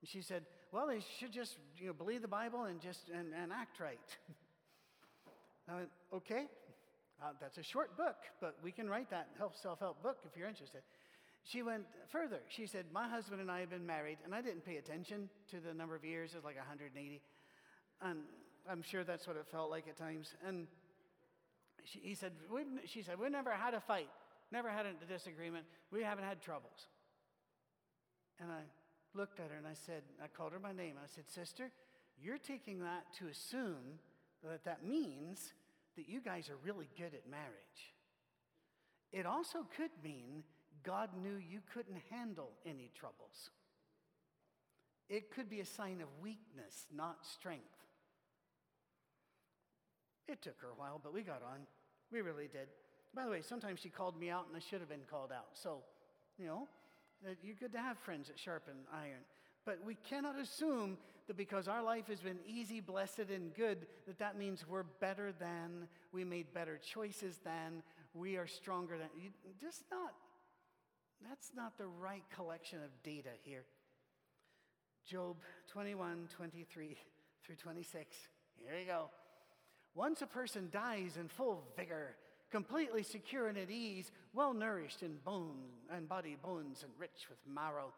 And 0.00 0.08
she 0.08 0.20
said, 0.20 0.44
Well, 0.72 0.86
they 0.86 1.00
should 1.18 1.32
just 1.32 1.56
you 1.78 1.88
know, 1.88 1.92
believe 1.92 2.22
the 2.22 2.28
Bible 2.28 2.64
and 2.64 2.80
just 2.80 3.08
and, 3.08 3.32
and 3.34 3.52
act 3.52 3.80
right. 3.80 3.98
I 5.68 5.74
went, 5.76 5.88
Okay, 6.14 6.46
uh, 7.22 7.32
that's 7.40 7.58
a 7.58 7.62
short 7.62 7.96
book, 7.96 8.16
but 8.40 8.56
we 8.62 8.72
can 8.72 8.88
write 8.88 9.10
that 9.10 9.28
self 9.62 9.78
help 9.78 10.02
book 10.02 10.18
if 10.24 10.36
you're 10.36 10.48
interested. 10.48 10.82
She 11.44 11.62
went 11.62 11.84
further. 12.10 12.40
She 12.48 12.66
said, 12.66 12.86
My 12.92 13.08
husband 13.08 13.40
and 13.40 13.50
I 13.50 13.60
have 13.60 13.70
been 13.70 13.86
married, 13.86 14.18
and 14.24 14.34
I 14.34 14.42
didn't 14.42 14.64
pay 14.64 14.76
attention 14.76 15.28
to 15.50 15.60
the 15.60 15.74
number 15.74 15.94
of 15.94 16.04
years. 16.04 16.32
It 16.32 16.36
was 16.36 16.44
like 16.44 16.56
180. 16.56 17.22
And 18.02 18.18
I'm 18.70 18.82
sure 18.82 19.04
that's 19.04 19.26
what 19.26 19.36
it 19.36 19.46
felt 19.50 19.70
like 19.70 19.88
at 19.88 19.96
times. 19.96 20.34
And 20.46 20.66
she, 21.84 22.00
he 22.00 22.14
said, 22.14 22.32
She 22.86 23.02
said, 23.02 23.18
We've 23.18 23.30
never 23.30 23.52
had 23.52 23.74
a 23.74 23.80
fight, 23.80 24.08
never 24.52 24.70
had 24.70 24.86
a 24.86 24.92
disagreement. 25.06 25.64
We 25.90 26.02
haven't 26.02 26.24
had 26.24 26.42
troubles. 26.42 26.86
And 28.38 28.50
I 28.50 28.60
looked 29.14 29.40
at 29.40 29.50
her 29.50 29.56
and 29.56 29.66
I 29.66 29.74
said, 29.74 30.02
I 30.22 30.28
called 30.28 30.52
her 30.52 30.58
by 30.58 30.72
name. 30.72 30.94
I 31.02 31.06
said, 31.06 31.28
Sister, 31.28 31.70
you're 32.22 32.38
taking 32.38 32.80
that 32.80 33.04
to 33.18 33.28
assume 33.28 33.98
that 34.42 34.64
that 34.64 34.84
means 34.84 35.52
that 35.96 36.08
you 36.08 36.20
guys 36.20 36.48
are 36.48 36.56
really 36.64 36.88
good 36.96 37.14
at 37.14 37.28
marriage. 37.28 37.94
It 39.12 39.26
also 39.26 39.66
could 39.76 39.90
mean 40.02 40.44
God 40.84 41.10
knew 41.22 41.36
you 41.36 41.60
couldn't 41.72 42.00
handle 42.10 42.50
any 42.66 42.90
troubles. 42.98 43.50
It 45.08 45.34
could 45.34 45.50
be 45.50 45.60
a 45.60 45.66
sign 45.66 46.00
of 46.00 46.08
weakness, 46.22 46.86
not 46.94 47.26
strength. 47.26 47.64
It 50.28 50.40
took 50.40 50.60
her 50.60 50.68
a 50.68 50.78
while, 50.80 51.00
but 51.02 51.12
we 51.12 51.22
got 51.22 51.42
on. 51.42 51.66
We 52.12 52.20
really 52.20 52.46
did. 52.46 52.68
By 53.14 53.24
the 53.24 53.30
way, 53.30 53.42
sometimes 53.42 53.80
she 53.80 53.88
called 53.88 54.18
me 54.18 54.30
out 54.30 54.46
and 54.46 54.56
I 54.56 54.60
should 54.60 54.80
have 54.80 54.88
been 54.88 55.06
called 55.10 55.32
out. 55.32 55.48
So, 55.54 55.78
you 56.38 56.46
know, 56.46 56.68
uh, 57.26 57.32
you're 57.42 57.56
good 57.56 57.72
to 57.72 57.80
have 57.80 57.98
friends 57.98 58.28
that 58.28 58.38
sharpen 58.38 58.74
iron. 58.92 59.24
But 59.66 59.80
we 59.84 59.96
cannot 59.96 60.38
assume 60.38 60.96
that 61.26 61.36
because 61.36 61.68
our 61.68 61.82
life 61.82 62.06
has 62.06 62.20
been 62.20 62.38
easy, 62.46 62.80
blessed, 62.80 63.30
and 63.32 63.54
good, 63.54 63.86
that 64.06 64.18
that 64.18 64.38
means 64.38 64.64
we're 64.66 64.84
better 65.00 65.32
than, 65.32 65.88
we 66.12 66.24
made 66.24 66.52
better 66.54 66.78
choices 66.78 67.38
than, 67.44 67.82
we 68.14 68.36
are 68.36 68.46
stronger 68.46 68.96
than. 68.96 69.08
Just 69.60 69.84
not, 69.90 70.14
that's 71.28 71.50
not 71.54 71.76
the 71.78 71.86
right 71.86 72.24
collection 72.34 72.78
of 72.82 73.02
data 73.02 73.30
here. 73.42 73.64
Job 75.06 75.36
21, 75.72 76.28
23 76.34 76.96
through 77.44 77.56
26. 77.56 78.16
Here 78.62 78.78
you 78.78 78.86
go. 78.86 79.10
Once 79.94 80.22
a 80.22 80.26
person 80.26 80.68
dies 80.70 81.16
in 81.18 81.28
full 81.28 81.64
vigor, 81.76 82.14
completely 82.50 83.02
secure 83.02 83.48
and 83.48 83.58
at 83.58 83.70
ease, 83.70 84.12
well 84.32 84.54
nourished 84.54 85.02
in 85.02 85.16
bone 85.24 85.58
and 85.92 86.08
body, 86.08 86.36
bones, 86.40 86.82
and 86.84 86.92
rich 86.98 87.26
with 87.28 87.38
marrow, 87.46 87.92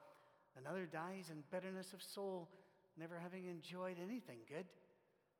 Another 0.58 0.86
dies 0.86 1.30
in 1.30 1.42
bitterness 1.50 1.92
of 1.92 2.02
soul, 2.02 2.48
never 2.98 3.18
having 3.18 3.46
enjoyed 3.46 3.96
anything 4.02 4.38
good. 4.48 4.66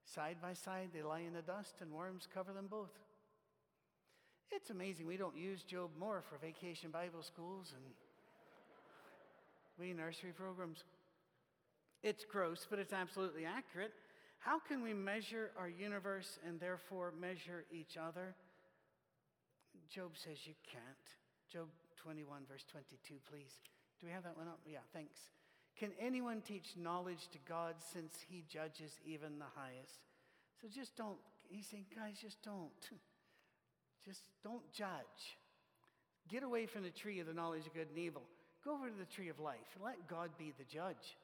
Side 0.05 0.37
by 0.41 0.55
side, 0.55 0.91
they 0.93 1.03
lie 1.03 1.21
in 1.21 1.35
the 1.35 1.43
dust, 1.43 1.77
and 1.81 1.93
worms 1.93 2.27
cover 2.33 2.53
them 2.53 2.67
both. 2.69 2.99
It's 4.55 4.69
amazing 4.69 5.07
we 5.07 5.17
don't 5.17 5.37
use 5.37 5.63
Job 5.63 5.91
more 5.99 6.23
for 6.29 6.37
vacation 6.37 6.91
Bible 6.91 7.23
schools 7.23 7.73
and 7.75 7.83
we 9.81 9.95
nursery 9.95 10.33
programs. 10.33 10.85
It's 12.03 12.25
gross, 12.25 12.67
but 12.69 12.79
it's 12.79 12.93
absolutely 12.93 13.47
accurate. 13.47 13.93
How 14.39 14.59
can 14.59 14.83
we 14.83 14.93
measure 14.93 15.53
our 15.59 15.69
universe 15.69 16.39
and 16.47 16.61
therefore 16.61 17.15
measure 17.19 17.65
each 17.73 17.97
other? 17.97 18.35
Job 19.89 20.11
says 20.15 20.37
you 20.45 20.55
can't. 20.71 21.07
Job 21.51 21.69
21, 21.97 22.43
verse 22.51 22.65
22, 22.71 23.15
please. 23.31 23.57
Do 24.01 24.07
we 24.07 24.13
have 24.13 24.25
that 24.25 24.37
one 24.37 24.49
up? 24.49 24.59
Yeah, 24.67 24.85
thanks. 24.93 25.19
Can 25.79 25.93
anyone 25.99 26.43
teach 26.43 26.77
knowledge 26.77 27.29
to 27.33 27.39
God 27.49 27.77
since 27.79 28.19
he 28.29 28.45
judges 28.49 29.01
even 29.07 29.39
the 29.39 29.49
highest? 29.57 30.01
So 30.61 30.69
just 30.69 30.95
don't, 30.97 31.19
he's 31.49 31.67
saying, 31.67 31.87
guys, 31.97 32.17
just 32.21 32.43
don't. 32.43 32.71
Just 34.05 34.23
don't 34.43 34.71
judge. 34.73 35.39
Get 36.29 36.43
away 36.43 36.67
from 36.67 36.83
the 36.83 36.91
tree 36.91 37.21
of 37.21 37.27
the 37.27 37.35
knowledge 37.35 37.67
of 37.67 37.75
good 37.75 37.89
and 37.89 37.99
evil. 37.99 38.23
Go 38.65 38.75
over 38.75 38.89
to 38.89 38.97
the 38.97 39.05
tree 39.05 39.29
of 39.29 39.41
life 39.41 39.59
and 39.75 39.85
let 39.85 40.07
God 40.09 40.31
be 40.39 40.53
the 40.57 40.65
judge. 40.65 41.17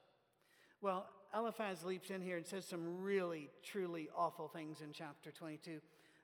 Well, 0.81 1.07
Eliphaz 1.35 1.83
leaps 1.83 2.09
in 2.09 2.21
here 2.21 2.37
and 2.37 2.45
says 2.45 2.65
some 2.65 3.01
really, 3.01 3.49
truly 3.63 4.09
awful 4.15 4.47
things 4.47 4.81
in 4.81 4.91
chapter 4.93 5.31
22. 5.31 5.79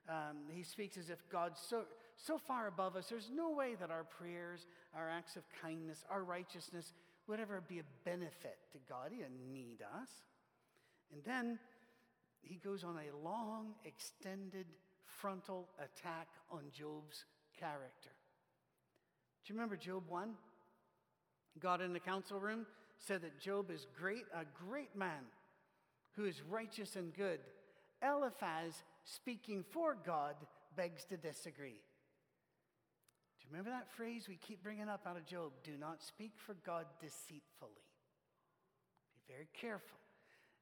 Um, 0.08 0.38
he 0.52 0.64
speaks 0.64 0.98
as 0.98 1.10
if 1.10 1.28
God's 1.30 1.60
so, 1.60 1.84
so 2.16 2.38
far 2.38 2.68
above 2.68 2.96
us, 2.96 3.08
there's 3.10 3.30
no 3.34 3.52
way 3.52 3.76
that 3.80 3.92
our 3.92 4.04
prayers, 4.04 4.66
our 4.96 5.10
acts 5.10 5.36
of 5.36 5.44
kindness, 5.62 6.06
our 6.10 6.24
righteousness 6.24 6.94
would 7.28 7.40
ever 7.40 7.62
be 7.68 7.80
a 7.80 7.84
benefit 8.04 8.58
to 8.72 8.78
God. 8.88 9.12
He 9.12 9.22
doesn't 9.22 9.54
need 9.54 9.80
us. 9.82 10.10
And 11.12 11.24
then 11.24 11.60
he 12.42 12.56
goes 12.56 12.84
on 12.84 12.98
a 12.98 13.26
long, 13.26 13.74
extended 13.84 14.68
frontal 15.06 15.70
attack 15.80 16.28
on 16.52 16.64
Job's 16.72 17.26
character. 17.60 18.12
Do 19.44 19.54
you 19.54 19.56
remember 19.56 19.78
Job 19.78 20.04
1? 20.08 20.30
God 21.60 21.82
in 21.82 21.94
the 21.94 22.00
council 22.00 22.40
room 22.40 22.66
said 22.98 23.22
that 23.22 23.40
Job 23.40 23.72
is 23.72 23.88
great, 23.98 24.26
a 24.34 24.46
great 24.68 24.96
man 24.96 25.24
who 26.16 26.26
is 26.26 26.42
righteous 26.50 26.96
and 26.96 27.14
good. 27.14 27.40
Eliphaz, 28.02 28.84
speaking 29.04 29.64
for 29.72 29.96
God, 30.06 30.36
begs 30.76 31.06
to 31.06 31.18
disagree. 31.18 31.80
Do 33.40 33.46
you 33.46 33.50
remember 33.52 33.70
that 33.70 33.92
phrase 33.96 34.28
we 34.28 34.38
keep 34.38 34.64
bringing 34.64 34.90
up 34.90 35.06
out 35.08 35.18
of 35.18 35.26
Job? 35.26 35.52
Do 35.64 35.74
not 35.80 36.04
speak 36.04 36.32
for 36.36 36.56
God 36.66 36.86
deceitfully. 37.00 37.72
Be 39.14 39.34
very 39.34 39.48
careful. 39.60 40.00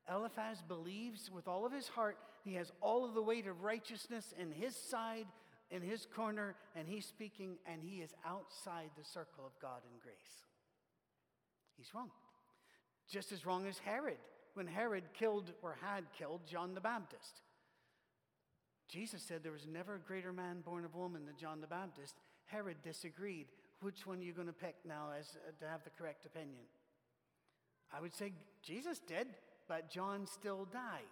Eliphaz 0.10 0.62
believes 0.67 1.32
with 1.32 1.47
all 1.47 1.65
of 1.65 1.71
his 1.71 1.88
heart 1.88 2.17
he 2.43 2.56
has 2.56 2.71
all 2.82 3.06
of 3.06 3.13
the 3.13 3.21
weight 3.21 3.47
of 3.47 3.63
righteousness 3.63 4.34
in 4.38 4.51
his 4.51 4.75
side, 4.75 5.27
in 5.71 5.82
his 5.82 6.06
corner, 6.06 6.56
and 6.75 6.88
he's 6.88 7.06
speaking, 7.06 7.58
and 7.65 7.82
he 7.82 8.01
is 8.01 8.13
outside 8.25 8.89
the 8.97 9.06
circle 9.06 9.45
of 9.45 9.58
God 9.62 9.82
and 9.89 10.01
grace. 10.01 10.43
He's 11.77 11.93
wrong. 11.93 12.12
Just 13.10 13.32
as 13.32 13.45
wrong 13.45 13.65
as 13.65 13.77
Herod, 13.79 14.17
when 14.53 14.67
Herod 14.67 15.03
killed 15.13 15.53
or 15.62 15.77
had 15.82 16.03
killed 16.17 16.41
John 16.45 16.73
the 16.73 16.82
Baptist. 16.82 17.41
Jesus 18.89 19.23
said 19.23 19.41
there 19.41 19.51
was 19.51 19.67
never 19.67 19.95
a 19.95 19.99
greater 19.99 20.34
man 20.34 20.62
born 20.62 20.86
of 20.86 20.95
woman 20.95 21.25
than 21.25 21.36
John 21.38 21.62
the 21.62 21.67
Baptist, 21.67 22.15
Herod 22.45 22.77
disagreed. 22.84 23.47
Which 23.82 24.06
one 24.06 24.19
are 24.19 24.23
you 24.23 24.34
going 24.34 24.47
to 24.47 24.53
pick 24.53 24.75
now 24.86 25.10
as 25.17 25.38
uh, 25.47 25.51
to 25.60 25.69
have 25.69 25.84
the 25.84 25.89
correct 25.89 26.25
opinion? 26.25 26.63
I 27.91 27.99
would 27.99 28.13
say 28.13 28.34
Jesus 28.62 28.99
did, 28.99 29.27
but 29.67 29.89
John 29.89 30.27
still 30.27 30.65
died. 30.71 31.10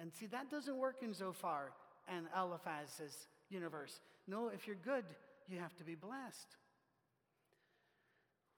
And 0.00 0.12
see, 0.14 0.26
that 0.26 0.50
doesn't 0.50 0.76
work 0.76 1.02
in 1.02 1.12
Zophar 1.12 1.72
and 2.06 2.26
Eliphaz's 2.36 3.26
universe. 3.50 4.00
No, 4.26 4.48
if 4.48 4.66
you're 4.66 4.76
good, 4.76 5.04
you 5.48 5.58
have 5.58 5.74
to 5.76 5.84
be 5.84 5.94
blessed. 5.94 6.56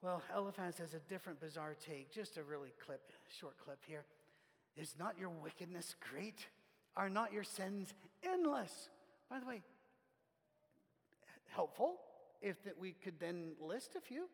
Well, 0.03 0.23
Eliphaz 0.35 0.79
has 0.79 0.95
a 0.95 0.99
different 1.09 1.41
bizarre 1.41 1.77
take, 1.87 2.13
just 2.13 2.37
a 2.37 2.43
really 2.43 2.73
clip, 2.85 3.13
short 3.39 3.55
clip 3.65 3.79
here. 3.87 4.05
Is 4.77 4.95
not 4.99 5.19
your 5.19 5.29
wickedness 5.29 5.95
great? 6.11 6.47
Are 6.97 7.11
not 7.11 7.33
your 7.33 7.45
sins 7.45 7.93
endless? 8.23 8.89
By 9.29 9.41
the 9.41 9.47
way, 9.47 9.63
helpful 11.49 11.97
if 12.41 12.63
that 12.65 12.79
we 12.79 12.93
could 12.93 13.21
then 13.21 13.53
list 13.61 13.95
a 13.97 14.01
few. 14.01 14.27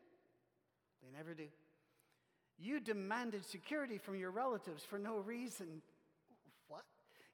They 1.03 1.17
never 1.17 1.35
do. 1.35 1.47
You 2.59 2.81
demanded 2.81 3.45
security 3.45 3.99
from 3.99 4.17
your 4.17 4.31
relatives 4.31 4.85
for 4.85 4.99
no 4.99 5.19
reason. 5.19 5.83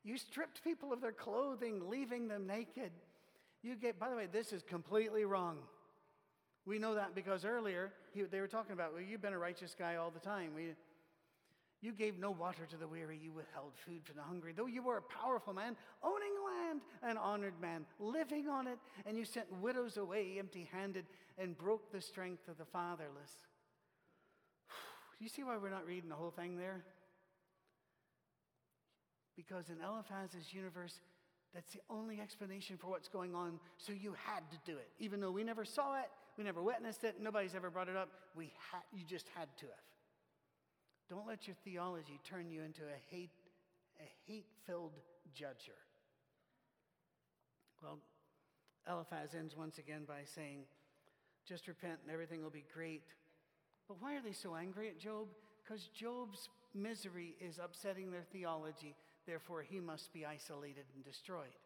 You 0.04 0.18
stripped 0.18 0.64
people 0.64 0.92
of 0.92 1.00
their 1.00 1.12
clothing, 1.12 1.88
leaving 1.88 2.28
them 2.28 2.46
naked. 2.46 2.90
You 3.62 3.76
get, 3.76 3.98
by 3.98 4.10
the 4.10 4.16
way, 4.16 4.26
this 4.30 4.52
is 4.52 4.62
completely 4.62 5.24
wrong. 5.24 5.58
We 6.66 6.78
know 6.78 6.94
that 6.94 7.14
because 7.14 7.44
earlier 7.44 7.92
he, 8.12 8.22
they 8.22 8.40
were 8.40 8.48
talking 8.48 8.72
about, 8.72 8.92
well, 8.92 9.02
you've 9.02 9.22
been 9.22 9.32
a 9.32 9.38
righteous 9.38 9.74
guy 9.78 9.96
all 9.96 10.10
the 10.10 10.20
time. 10.20 10.50
We, 10.54 10.74
you 11.80 11.92
gave 11.92 12.18
no 12.18 12.30
water 12.30 12.66
to 12.70 12.76
the 12.76 12.86
weary, 12.86 13.18
you 13.20 13.32
withheld 13.32 13.72
food 13.84 14.04
from 14.04 14.16
the 14.16 14.22
hungry. 14.22 14.52
Though 14.56 14.66
you 14.66 14.82
were 14.82 14.98
a 14.98 15.02
powerful 15.02 15.52
man, 15.52 15.76
owning 16.02 16.34
land, 16.46 16.80
an 17.02 17.16
honored 17.16 17.60
man, 17.60 17.84
living 17.98 18.48
on 18.48 18.68
it, 18.68 18.78
and 19.06 19.16
you 19.16 19.24
sent 19.24 19.46
widows 19.60 19.96
away 19.96 20.36
empty 20.38 20.68
handed 20.72 21.06
and 21.38 21.58
broke 21.58 21.90
the 21.90 22.00
strength 22.00 22.46
of 22.48 22.58
the 22.58 22.64
fatherless. 22.64 23.36
Do 25.18 25.24
you 25.24 25.28
see 25.28 25.42
why 25.42 25.56
we're 25.56 25.70
not 25.70 25.86
reading 25.86 26.08
the 26.08 26.16
whole 26.16 26.30
thing 26.30 26.56
there? 26.56 26.84
Because 29.36 29.70
in 29.70 29.76
Eliphaz's 29.80 30.52
universe, 30.52 31.00
that's 31.54 31.72
the 31.72 31.80
only 31.90 32.20
explanation 32.20 32.76
for 32.76 32.88
what's 32.88 33.08
going 33.08 33.34
on, 33.34 33.60
so 33.76 33.92
you 33.92 34.14
had 34.26 34.42
to 34.50 34.56
do 34.64 34.76
it. 34.76 34.88
Even 34.98 35.20
though 35.20 35.30
we 35.30 35.44
never 35.44 35.64
saw 35.64 35.98
it, 35.98 36.08
we 36.38 36.44
never 36.44 36.62
witnessed 36.62 37.04
it, 37.04 37.16
nobody's 37.20 37.54
ever 37.54 37.70
brought 37.70 37.88
it 37.88 37.96
up, 37.96 38.08
we 38.34 38.52
had, 38.70 38.82
you 38.92 39.04
just 39.04 39.26
had 39.36 39.48
to 39.58 39.66
have. 39.66 39.84
Don't 41.10 41.26
let 41.26 41.46
your 41.46 41.56
theology 41.64 42.18
turn 42.24 42.50
you 42.50 42.62
into 42.62 42.82
a 42.82 43.14
hate, 43.14 43.30
a 44.00 44.08
hate-filled 44.26 44.94
judger. 45.34 45.76
Well, 47.82 47.98
Eliphaz 48.88 49.34
ends 49.38 49.56
once 49.56 49.78
again 49.78 50.04
by 50.06 50.20
saying, 50.24 50.60
just 51.46 51.68
repent 51.68 51.98
and 52.02 52.12
everything 52.12 52.42
will 52.42 52.50
be 52.50 52.64
great. 52.72 53.02
But 53.88 54.00
why 54.00 54.14
are 54.14 54.22
they 54.22 54.32
so 54.32 54.54
angry 54.54 54.88
at 54.88 54.98
Job? 54.98 55.28
Because 55.62 55.88
Job's 55.88 56.48
misery 56.74 57.34
is 57.40 57.58
upsetting 57.62 58.10
their 58.10 58.24
theology, 58.32 58.94
therefore, 59.26 59.62
he 59.62 59.80
must 59.80 60.12
be 60.12 60.26
isolated 60.26 60.84
and 60.94 61.04
destroyed. 61.04 61.56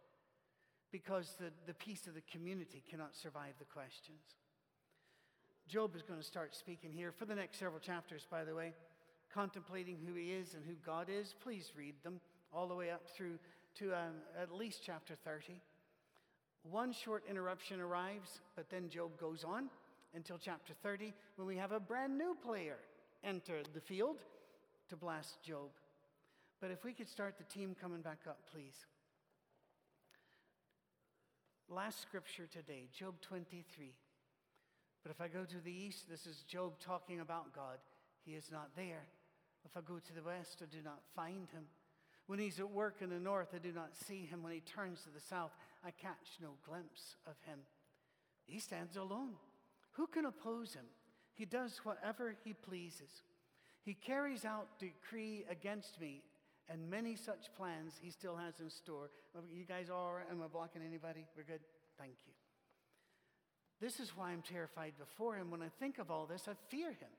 Because 0.93 1.35
the, 1.39 1.51
the 1.67 1.75
peace 1.75 2.07
of 2.07 2.15
the 2.15 2.23
community 2.33 2.83
cannot 2.89 3.15
survive 3.17 3.55
the 3.59 3.65
questions. 3.65 4.23
Job 5.69 5.97
is 5.97 6.03
going 6.03 6.21
to 6.21 6.27
start 6.27 6.55
speaking 6.55 6.93
here 6.93 7.11
for 7.11 7.25
the 7.25 7.35
next 7.35 7.59
several 7.59 7.81
chapters, 7.81 8.27
by 8.31 8.45
the 8.45 8.55
way 8.55 8.73
contemplating 9.37 9.99
who 10.07 10.15
he 10.15 10.33
is 10.33 10.55
and 10.55 10.65
who 10.65 10.75
God 10.85 11.09
is, 11.11 11.35
please 11.43 11.73
read 11.77 11.95
them 12.03 12.21
all 12.53 12.67
the 12.67 12.75
way 12.75 12.91
up 12.91 13.03
through 13.15 13.39
to 13.79 13.93
um, 13.93 14.15
at 14.41 14.51
least 14.51 14.81
chapter 14.85 15.15
30. 15.15 15.61
One 16.63 16.93
short 16.93 17.23
interruption 17.29 17.81
arrives, 17.81 18.41
but 18.57 18.71
then 18.71 18.89
Job 18.89 19.19
goes 19.21 19.45
on 19.45 19.69
until 20.15 20.39
chapter 20.39 20.73
30 20.83 21.13
when 21.37 21.47
we 21.47 21.57
have 21.57 21.73
a 21.73 21.81
brand 21.81 22.17
new 22.17 22.35
player 22.43 22.77
enter 23.23 23.59
the 23.75 23.81
field 23.81 24.17
to 24.89 24.97
blast 24.97 25.43
Job. 25.43 25.69
But 26.61 26.71
if 26.71 26.85
we 26.85 26.93
could 26.93 27.09
start 27.09 27.37
the 27.39 27.45
team 27.45 27.77
coming 27.81 28.01
back 28.01 28.21
up, 28.29 28.39
please. 28.53 28.87
Last 31.69 32.01
scripture 32.01 32.47
today, 32.47 32.89
Job 32.97 33.21
23. 33.21 33.93
But 35.03 35.11
if 35.11 35.21
I 35.21 35.29
go 35.29 35.45
to 35.45 35.61
the 35.65 35.73
east, 35.73 36.09
this 36.09 36.27
is 36.27 36.43
Job 36.49 36.79
talking 36.81 37.21
about 37.21 37.55
God. 37.55 37.79
He 38.25 38.33
is 38.33 38.51
not 38.51 38.71
there. 38.77 39.07
If 39.65 39.77
I 39.77 39.81
go 39.81 39.99
to 39.99 40.15
the 40.15 40.23
west, 40.23 40.63
I 40.63 40.67
do 40.67 40.83
not 40.83 41.01
find 41.15 41.49
him. 41.51 41.65
When 42.27 42.39
he's 42.39 42.59
at 42.59 42.71
work 42.71 42.97
in 43.03 43.11
the 43.11 43.21
north, 43.21 43.49
I 43.55 43.59
do 43.59 43.73
not 43.73 43.95
see 43.95 44.27
him. 44.27 44.43
When 44.43 44.53
he 44.53 44.61
turns 44.61 45.03
to 45.03 45.11
the 45.11 45.21
south, 45.21 45.53
I 45.85 45.91
catch 45.91 46.39
no 46.41 46.51
glimpse 46.69 47.17
of 47.27 47.35
him. 47.47 47.61
He 48.47 48.59
stands 48.59 48.97
alone. 48.97 49.35
Who 49.93 50.07
can 50.07 50.27
oppose 50.27 50.75
him? 50.75 50.87
He 51.35 51.45
does 51.45 51.81
whatever 51.85 52.35
he 52.45 52.53
pleases. 52.53 53.23
He 53.83 53.95
carries 53.95 54.45
out 54.45 54.79
decree 54.79 55.45
against 55.51 56.01
me, 56.01 56.23
and 56.69 56.91
many 56.91 57.17
such 57.17 57.55
plans 57.57 57.95
he 58.01 58.11
still 58.11 58.37
has 58.37 58.61
in 58.61 58.71
store. 58.71 59.11
You 59.53 59.65
guys 59.65 59.89
are, 59.91 60.25
Am 60.31 60.43
I 60.43 60.49
blocking 60.49 60.83
anybody? 60.87 61.25
We're 61.37 61.45
good? 61.45 61.61
Thank 61.99 62.15
you. 62.27 62.33
This 63.81 64.01
is 64.01 64.17
why 64.17 64.31
I'm 64.31 64.43
terrified 64.43 64.95
before 64.99 65.37
him. 65.37 65.51
When 65.51 65.63
I 65.63 65.69
think 65.79 65.99
of 65.99 66.11
all 66.11 66.27
this, 66.27 66.49
I 66.49 66.53
fear 66.69 66.89
him. 66.89 67.13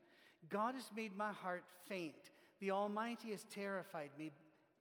God 0.50 0.76
has 0.76 0.90
made 0.96 1.16
my 1.16 1.32
heart 1.32 1.64
faint. 1.88 2.32
The 2.60 2.72
Almighty 2.72 3.30
has 3.32 3.46
terrified 3.54 4.10
me, 4.18 4.32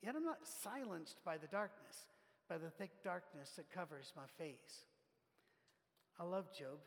yet 0.03 0.15
I'm 0.17 0.25
not 0.25 0.47
silenced 0.63 1.19
by 1.25 1.37
the 1.37 1.47
darkness, 1.47 2.07
by 2.49 2.57
the 2.57 2.71
thick 2.71 2.91
darkness 3.05 3.51
that 3.57 3.71
covers 3.71 4.13
my 4.17 4.23
face. 4.39 4.87
I 6.19 6.25
love 6.25 6.47
Job. 6.59 6.79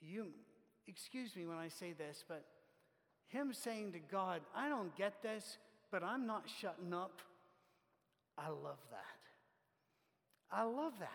You, 0.00 0.26
excuse 0.86 1.34
me 1.34 1.46
when 1.46 1.56
I 1.56 1.68
say 1.68 1.92
this, 1.92 2.24
but 2.28 2.44
him 3.28 3.54
saying 3.54 3.92
to 3.92 3.98
God, 3.98 4.42
I 4.54 4.68
don't 4.68 4.94
get 4.96 5.22
this, 5.22 5.56
but 5.92 6.02
I'm 6.02 6.26
not 6.26 6.44
shutting 6.60 6.92
up. 6.94 7.20
I 8.38 8.48
love 8.48 8.80
that. 8.90 9.20
I 10.50 10.64
love 10.64 10.94
that 10.98 11.10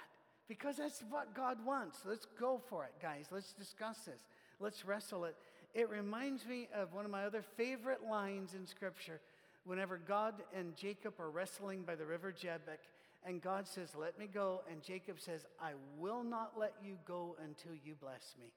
because 0.47 0.77
that's 0.77 1.03
what 1.09 1.35
God 1.35 1.57
wants. 1.65 1.99
Let's 2.05 2.27
go 2.39 2.61
for 2.69 2.85
it, 2.85 2.93
guys. 3.01 3.25
Let's 3.31 3.53
discuss 3.53 3.97
this. 4.05 4.21
Let's 4.59 4.85
wrestle 4.85 5.25
it. 5.25 5.35
It 5.73 5.89
reminds 5.89 6.45
me 6.45 6.69
of 6.73 6.93
one 6.93 7.05
of 7.05 7.11
my 7.11 7.25
other 7.25 7.43
favorite 7.57 8.03
lines 8.09 8.53
in 8.53 8.65
Scripture. 8.65 9.19
Whenever 9.65 9.97
God 9.97 10.35
and 10.55 10.75
Jacob 10.77 11.15
are 11.19 11.29
wrestling 11.29 11.81
by 11.81 11.95
the 11.95 12.05
river 12.05 12.31
Jabbok, 12.31 12.79
and 13.25 13.41
God 13.41 13.67
says, 13.67 13.89
Let 13.99 14.17
me 14.17 14.27
go, 14.31 14.61
and 14.71 14.81
Jacob 14.81 15.19
says, 15.19 15.45
I 15.61 15.71
will 15.99 16.23
not 16.23 16.53
let 16.57 16.73
you 16.81 16.97
go 17.05 17.35
until 17.43 17.73
you 17.83 17.95
bless 17.99 18.35
me. 18.39 18.53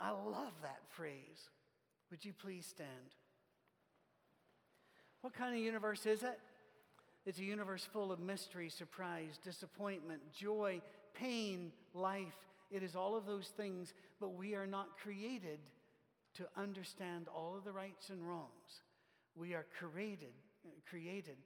I 0.00 0.10
love 0.10 0.52
that 0.62 0.80
phrase. 0.88 1.50
Would 2.10 2.24
you 2.24 2.32
please 2.32 2.66
stand? 2.66 3.14
What 5.24 5.32
kind 5.32 5.54
of 5.54 5.60
universe 5.60 6.04
is 6.04 6.22
it? 6.22 6.38
It's 7.24 7.38
a 7.38 7.44
universe 7.44 7.88
full 7.90 8.12
of 8.12 8.20
mystery, 8.20 8.68
surprise, 8.68 9.38
disappointment, 9.42 10.20
joy, 10.38 10.82
pain, 11.14 11.72
life, 11.94 12.36
it 12.70 12.82
is 12.82 12.94
all 12.94 13.16
of 13.16 13.24
those 13.24 13.46
things, 13.56 13.94
but 14.20 14.34
we 14.34 14.54
are 14.54 14.66
not 14.66 14.98
created 15.02 15.60
to 16.34 16.44
understand 16.58 17.28
all 17.34 17.56
of 17.56 17.64
the 17.64 17.72
rights 17.72 18.10
and 18.10 18.22
wrongs. 18.28 18.82
We 19.34 19.54
are 19.54 19.64
created, 19.78 20.34
created 20.90 21.38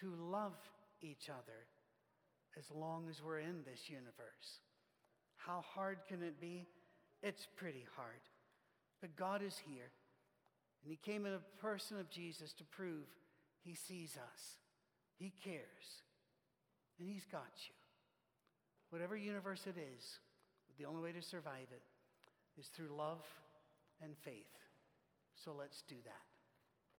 to 0.00 0.14
love 0.18 0.56
each 1.02 1.28
other 1.28 1.66
as 2.58 2.64
long 2.74 3.04
as 3.10 3.22
we're 3.22 3.40
in 3.40 3.64
this 3.66 3.90
universe. 3.90 4.60
How 5.36 5.62
hard 5.74 5.98
can 6.08 6.22
it 6.22 6.40
be? 6.40 6.64
It's 7.22 7.46
pretty 7.54 7.84
hard. 7.96 8.22
But 9.02 9.14
God 9.14 9.42
is 9.42 9.60
here, 9.68 9.90
and 10.82 10.90
He 10.90 10.96
came 10.96 11.26
in 11.26 11.34
a 11.34 11.60
person 11.60 12.00
of 12.00 12.08
Jesus 12.08 12.54
to 12.54 12.64
prove 12.64 13.04
He 13.66 13.74
sees 13.74 14.16
us, 14.16 14.42
He 15.18 15.32
cares, 15.42 16.04
and 17.00 17.08
He's 17.08 17.24
got 17.24 17.50
you. 17.66 17.74
Whatever 18.90 19.16
universe 19.16 19.66
it 19.66 19.74
is, 19.76 20.20
the 20.78 20.84
only 20.84 21.02
way 21.02 21.10
to 21.10 21.20
survive 21.20 21.66
it 21.72 21.82
is 22.60 22.68
through 22.68 22.96
love 22.96 23.26
and 24.00 24.16
faith. 24.24 24.54
So 25.34 25.52
let's 25.58 25.82
do 25.88 25.96
that. 26.04 26.25